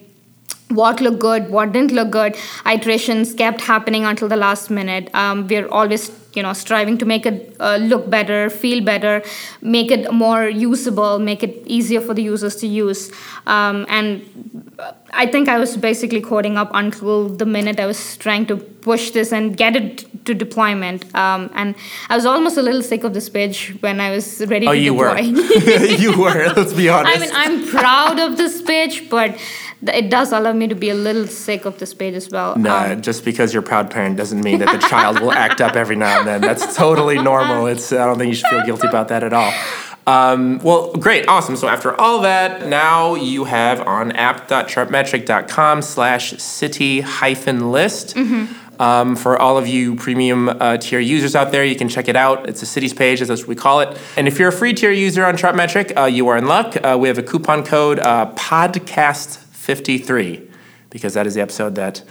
what 0.75 1.01
looked 1.01 1.19
good, 1.19 1.51
what 1.51 1.73
didn't 1.73 1.93
look 1.93 2.11
good. 2.11 2.37
Iterations 2.67 3.35
kept 3.35 3.61
happening 3.61 4.05
until 4.05 4.29
the 4.29 4.37
last 4.37 4.71
minute. 4.71 5.15
Um, 5.15 5.47
we're 5.47 5.69
always, 5.69 6.11
you 6.35 6.43
know, 6.43 6.53
striving 6.53 6.99
to 6.99 7.05
make 7.05 7.27
it 7.27 7.57
uh, 7.61 7.77
look 7.77 8.09
better, 8.09 8.51
feel 8.51 8.83
better, 8.85 9.23
make 9.61 9.91
it 9.91 10.13
more 10.13 10.49
usable, 10.49 11.19
make 11.19 11.43
it 11.43 11.63
easier 11.67 12.01
for 12.01 12.15
the 12.15 12.23
users 12.23 12.57
to 12.57 12.67
use. 12.67 13.11
Um, 13.47 13.87
and 13.89 14.23
I 15.13 15.27
think 15.27 15.49
I 15.49 15.59
was 15.59 15.77
basically 15.77 16.21
coding 16.21 16.57
up 16.57 16.71
until 16.75 17.29
the 17.29 17.47
minute 17.47 17.79
I 17.79 17.87
was 17.87 18.17
trying 18.17 18.47
to 18.47 18.57
push 18.57 19.11
this 19.11 19.33
and 19.33 19.57
get 19.57 19.77
it 19.77 20.25
to 20.25 20.35
deployment. 20.35 21.15
Um, 21.15 21.51
and 21.55 21.75
I 22.09 22.17
was 22.17 22.27
almost 22.27 22.57
a 22.57 22.63
little 22.63 22.83
sick 22.83 23.05
of 23.05 23.15
this 23.15 23.29
page 23.29 23.77
when 23.81 24.01
I 24.01 24.11
was 24.11 24.45
ready 24.47 24.67
oh, 24.67 24.73
to 24.73 24.79
you 24.79 24.93
deploy. 24.93 25.15
Were. 25.15 25.85
you 26.03 26.21
were. 26.21 26.53
Let's 26.57 26.73
be 26.73 26.89
honest. 26.89 27.17
I 27.17 27.21
mean, 27.21 27.31
I'm 27.35 27.69
proud 27.69 28.19
of 28.19 28.37
this 28.37 28.63
page, 28.63 29.09
but 29.11 29.39
it 29.83 30.11
does 30.11 30.33
allow 30.33 30.53
me 30.53 30.69
to 30.69 30.75
be 30.75 30.91
a 30.91 30.95
little 30.95 31.27
sick 31.27 31.65
of 31.65 31.79
this 31.79 31.93
page 31.95 32.15
as 32.15 32.31
well. 32.31 32.57
No, 32.57 32.77
um, 32.77 33.03
just 33.03 33.25
because 33.25 33.53
you're 33.53 33.63
a 33.63 33.67
proud 33.67 33.91
parent 33.91 34.17
doesn't 34.17 34.43
mean 34.43 34.59
that 34.61 34.73
the 34.73 34.87
child 34.87 35.21
will 35.21 35.33
act 35.33 35.61
up 35.61 35.75
every 35.75 35.97
now 35.97 36.19
and 36.19 36.29
then. 36.29 36.41
That's 36.41 36.77
totally 36.77 37.21
normal. 37.21 37.67
It's 37.67 37.93
I 37.93 38.07
don't 38.07 38.19
think 38.19 38.29
you 38.29 38.35
should 38.35 38.49
feel 38.49 38.65
guilty 38.65 38.89
about 38.89 39.09
that 39.09 39.23
at 39.25 39.33
all. 39.33 39.53
Um, 40.07 40.59
well, 40.59 40.93
great, 40.95 41.29
awesome. 41.29 41.57
So 41.57 41.69
after 41.69 41.99
all 42.01 42.23
that, 42.23 42.67
now 42.67 43.15
you 43.15 43.45
have 43.45 43.81
on 43.81 44.13
app.chartmetric.com 44.13 45.83
slash 45.83 46.37
city 46.39 47.01
hyphen 47.01 47.71
list. 47.71 48.17
Mm-hmm. 48.17 48.81
Um, 48.81 49.15
for 49.15 49.39
all 49.39 49.59
of 49.59 49.69
you 49.69 49.95
premium 49.95 50.49
uh, 50.49 50.77
tier 50.77 50.99
users 50.99 51.37
out 51.37 51.53
there, 51.53 51.65
you 51.65 51.77
can 51.77 51.89
check 51.89 52.09
it 52.09 52.17
out. 52.17 52.49
It's 52.49 52.63
a 52.63 52.67
cities 52.67 52.93
page, 52.93 53.21
as 53.21 53.29
what 53.29 53.47
we 53.47 53.55
call 53.55 53.81
it. 53.81 53.97
And 54.17 54.27
if 54.27 54.41
you're 54.41 54.49
a 54.49 54.53
free 54.53 54.73
tier 54.75 54.91
user 54.91 55.25
on 55.25 55.37
Chartmetric, 55.37 55.97
uh, 55.97 56.07
you 56.07 56.27
are 56.29 56.37
in 56.37 56.47
luck. 56.47 56.77
Uh, 56.83 56.97
we 56.99 57.07
have 57.07 57.19
a 57.19 57.23
coupon 57.23 57.65
code 57.65 58.01
uh, 58.01 58.27
podcast53 59.63 60.51
because 60.91 61.15
that 61.15 61.27
is 61.27 61.35
the 61.35 61.41
episode 61.41 61.75
that 61.77 62.03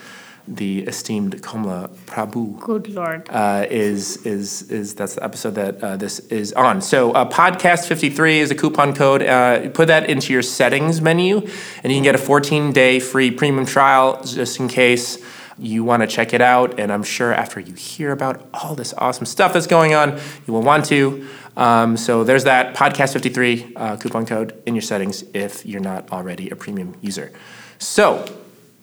the 0.48 0.82
esteemed 0.84 1.40
Komala 1.44 1.90
Prabhu. 2.08 2.60
Good 2.60 2.90
lord. 2.90 3.30
Uh, 3.30 3.68
is 3.70 4.26
is 4.26 4.64
is 4.72 4.96
that's 4.96 5.16
the 5.16 5.24
episode 5.24 5.52
that 5.52 5.84
uh, 5.84 5.98
this 5.98 6.20
is 6.20 6.52
on. 6.54 6.82
So 6.82 7.12
uh, 7.12 7.30
podcast 7.30 7.88
fifty 7.88 8.10
three 8.10 8.40
is 8.40 8.50
a 8.50 8.56
coupon 8.56 8.96
code. 8.96 9.22
Uh, 9.22 9.70
put 9.70 9.88
that 9.88 10.10
into 10.10 10.34
your 10.34 10.42
settings 10.42 11.00
menu, 11.00 11.48
and 11.84 11.92
you 11.92 11.98
can 11.98 12.04
get 12.04 12.16
a 12.16 12.18
fourteen 12.18 12.74
day 12.74 13.00
free 13.00 13.30
premium 13.30 13.68
trial 13.68 14.22
just 14.24 14.60
in 14.60 14.68
case 14.68 15.24
you 15.60 15.84
want 15.84 16.02
to 16.02 16.08
check 16.08 16.34
it 16.34 16.42
out. 16.42 16.80
And 16.80 16.92
I'm 16.92 17.04
sure 17.04 17.32
after 17.32 17.60
you 17.60 17.76
hear 17.76 18.12
about 18.12 18.44
all 18.52 18.74
this 18.74 18.96
awesome 18.98 19.28
stuff 19.28 19.54
that's 19.54 19.68
going 19.68 19.94
on, 19.94 20.20
you 20.48 20.54
will 20.54 20.64
want 20.64 20.86
to. 20.86 21.28
Um, 21.58 21.98
so 21.98 22.24
there's 22.24 22.44
that 22.46 22.76
podcast 22.76 23.14
fifty 23.14 23.30
three 23.30 23.74
uh, 23.76 23.98
coupon 23.98 24.26
code 24.26 24.62
in 24.66 24.76
your 24.76 24.82
settings 24.82 25.24
if 25.34 25.66
you're 25.66 25.82
not 25.82 26.12
already 26.12 26.50
a 26.50 26.56
premium 26.56 26.96
user. 27.02 27.32
So 27.78 28.26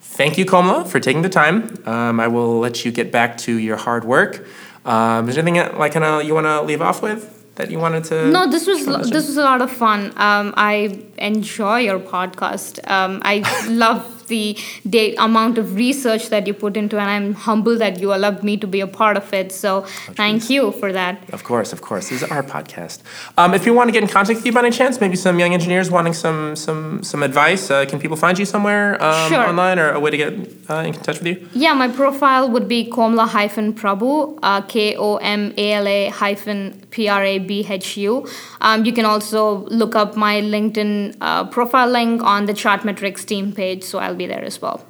thank 0.01 0.39
you, 0.39 0.45
Komala, 0.45 0.87
for 0.87 1.01
taking 1.01 1.23
the 1.23 1.29
time. 1.29 1.77
Um, 1.87 2.21
I 2.21 2.29
will 2.29 2.59
let 2.59 2.85
you 2.85 2.93
get 2.93 3.11
back 3.11 3.39
to 3.39 3.57
your 3.57 3.77
hard 3.77 4.05
work. 4.05 4.47
Um, 4.85 5.29
is 5.29 5.35
there 5.35 5.47
anything 5.47 5.79
like 5.79 5.93
kind 5.93 6.05
of 6.05 6.25
you 6.25 6.35
want 6.35 6.47
to 6.47 6.63
leave 6.63 6.83
off 6.83 7.03
with? 7.03 7.35
that 7.59 7.73
you 7.73 7.79
wanted 7.79 8.05
to 8.05 8.31
no 8.31 8.49
this 8.49 8.69
was 8.69 8.87
this 9.11 9.27
was 9.27 9.37
a 9.37 9.43
lot 9.43 9.61
of 9.61 9.71
fun 9.71 10.13
um, 10.17 10.55
i 10.57 11.03
enjoy 11.19 11.79
your 11.81 11.99
podcast 11.99 12.79
um, 12.89 13.21
i 13.25 13.43
love 13.69 14.18
the 14.29 15.17
amount 15.17 15.59
of 15.59 15.75
research 15.75 16.29
that 16.31 16.47
you 16.47 16.55
put 16.55 16.77
into, 16.77 16.99
and 16.99 17.11
I'm 17.11 17.35
humble 17.35 17.77
that 17.79 18.01
you 18.01 18.15
allowed 18.15 18.43
me 18.43 18.57
to 18.59 18.67
be 18.67 18.81
a 18.81 18.87
part 18.87 19.17
of 19.17 19.33
it. 19.33 19.53
So 19.53 19.85
oh, 19.85 20.13
thank 20.15 20.51
you 20.51 20.73
for 20.73 20.93
that. 20.93 21.29
Of 21.33 21.45
course, 21.45 21.73
of 21.73 21.81
course. 21.81 22.09
This 22.11 22.23
is 22.23 22.31
our 22.31 22.43
podcast. 22.43 23.01
Um, 23.37 23.55
if 23.55 23.67
you 23.67 23.75
want 23.75 23.89
to 23.89 23.93
get 23.93 24.03
in 24.03 24.09
contact 24.09 24.39
with 24.39 24.47
you 24.47 24.53
by 24.53 24.61
any 24.61 24.71
chance, 24.71 25.01
maybe 25.01 25.17
some 25.17 25.39
young 25.39 25.53
engineers 25.55 25.91
wanting 25.91 26.15
some 26.15 26.57
some 26.57 27.03
some 27.03 27.23
advice, 27.23 27.71
uh, 27.71 27.85
can 27.87 27.99
people 27.99 28.17
find 28.17 28.39
you 28.39 28.45
somewhere 28.45 29.03
um, 29.03 29.31
sure. 29.31 29.47
online 29.47 29.79
or 29.79 29.91
a 29.91 30.01
way 30.01 30.11
to 30.11 30.17
get 30.17 30.33
uh, 30.71 30.89
in 30.89 30.95
touch 30.95 31.19
with 31.21 31.27
you? 31.27 31.49
Yeah, 31.55 31.75
my 31.75 31.89
profile 31.89 32.51
would 32.51 32.69
be 32.69 32.91
Komala 32.91 33.27
hyphen 33.29 33.73
Prabhu, 33.73 34.39
uh, 34.43 34.61
K 34.63 34.97
O 34.97 35.17
M 35.17 35.55
A 35.57 35.73
L 35.73 35.87
A 35.87 36.09
hyphen 36.09 36.59
P 36.91 37.09
R 37.09 37.23
A 37.25 37.39
B 37.39 37.67
H 37.69 37.97
U. 37.97 38.27
Um, 38.61 38.85
you 38.85 38.93
can 38.93 39.05
also 39.05 39.67
look 39.67 39.95
up 39.95 40.17
my 40.17 40.41
LinkedIn 40.41 41.17
uh, 41.21 41.45
profile 41.47 41.89
link 41.89 42.23
on 42.23 42.47
the 42.47 42.55
Chartmetrics 42.55 43.25
team 43.25 43.53
page, 43.53 43.83
so 43.83 43.99
I'll 43.99 44.18
be 44.19 44.27
there 44.27 44.45
as 44.45 44.61
well. 44.61 44.85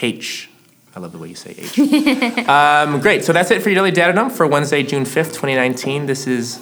H. 0.00 0.50
I 0.94 1.00
love 1.00 1.12
the 1.12 1.18
way 1.18 1.28
you 1.28 1.34
say 1.34 1.54
H. 1.56 1.78
um, 2.48 3.00
great. 3.00 3.24
So 3.24 3.32
that's 3.32 3.50
it 3.50 3.62
for 3.62 3.70
your 3.70 3.76
daily 3.76 3.90
data 3.92 4.12
dump 4.12 4.32
for 4.32 4.46
Wednesday, 4.46 4.82
June 4.82 5.04
5th, 5.04 5.28
2019. 5.28 6.06
This 6.06 6.26
is 6.26 6.58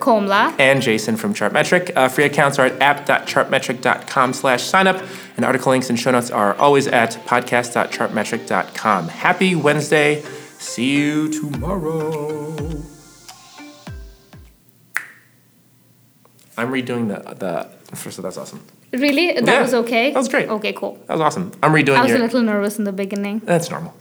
Komala 0.00 0.58
and 0.58 0.82
Jason 0.82 1.16
from 1.16 1.34
Chartmetric. 1.34 1.96
Uh, 1.96 2.08
free 2.08 2.24
accounts 2.24 2.58
are 2.58 2.66
at 2.66 2.80
app.chartmetric.com 2.80 4.32
slash 4.32 4.62
signup, 4.64 5.06
and 5.36 5.44
article 5.44 5.70
links 5.70 5.88
and 5.88 5.98
show 5.98 6.10
notes 6.10 6.30
are 6.30 6.54
always 6.54 6.86
at 6.88 7.12
podcast.chartmetric.com. 7.26 9.08
Happy 9.08 9.54
Wednesday. 9.54 10.22
See 10.58 10.96
you 10.96 11.28
tomorrow. 11.28 12.56
I'm 16.56 16.70
redoing 16.70 17.08
the 17.08 17.34
the 17.34 17.96
first. 17.96 18.16
So 18.16 18.22
that's 18.22 18.36
awesome. 18.36 18.62
Really? 18.92 19.32
That 19.32 19.46
yeah, 19.46 19.62
was 19.62 19.74
okay? 19.74 20.10
That 20.12 20.18
was 20.18 20.28
great. 20.28 20.48
Okay, 20.48 20.72
cool. 20.72 20.98
That 21.06 21.14
was 21.14 21.20
awesome. 21.20 21.52
I'm 21.62 21.72
redoing 21.72 21.96
I 21.96 22.02
was 22.02 22.10
your, 22.10 22.18
a 22.18 22.22
little 22.22 22.42
nervous 22.42 22.78
in 22.78 22.84
the 22.84 22.92
beginning. 22.92 23.40
That's 23.44 23.70
normal. 23.70 23.94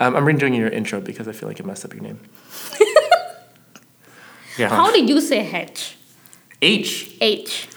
Um, 0.00 0.16
I'm 0.16 0.24
redoing 0.24 0.56
your 0.56 0.68
intro 0.68 1.00
because 1.00 1.28
I 1.28 1.32
feel 1.32 1.48
like 1.48 1.60
it 1.60 1.66
messed 1.66 1.84
up 1.84 1.94
your 1.94 2.02
name. 2.02 2.20
yeah. 4.58 4.68
How 4.68 4.92
did 4.92 5.08
you 5.08 5.20
say 5.20 5.50
H? 5.54 5.96
H. 6.60 7.16
H. 7.20 7.68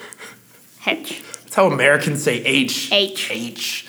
H. 0.86 1.24
That's 1.44 1.56
how 1.56 1.68
Americans 1.68 2.24
say 2.24 2.44
H. 2.44 2.92
H. 2.92 3.32
H. 3.32 3.88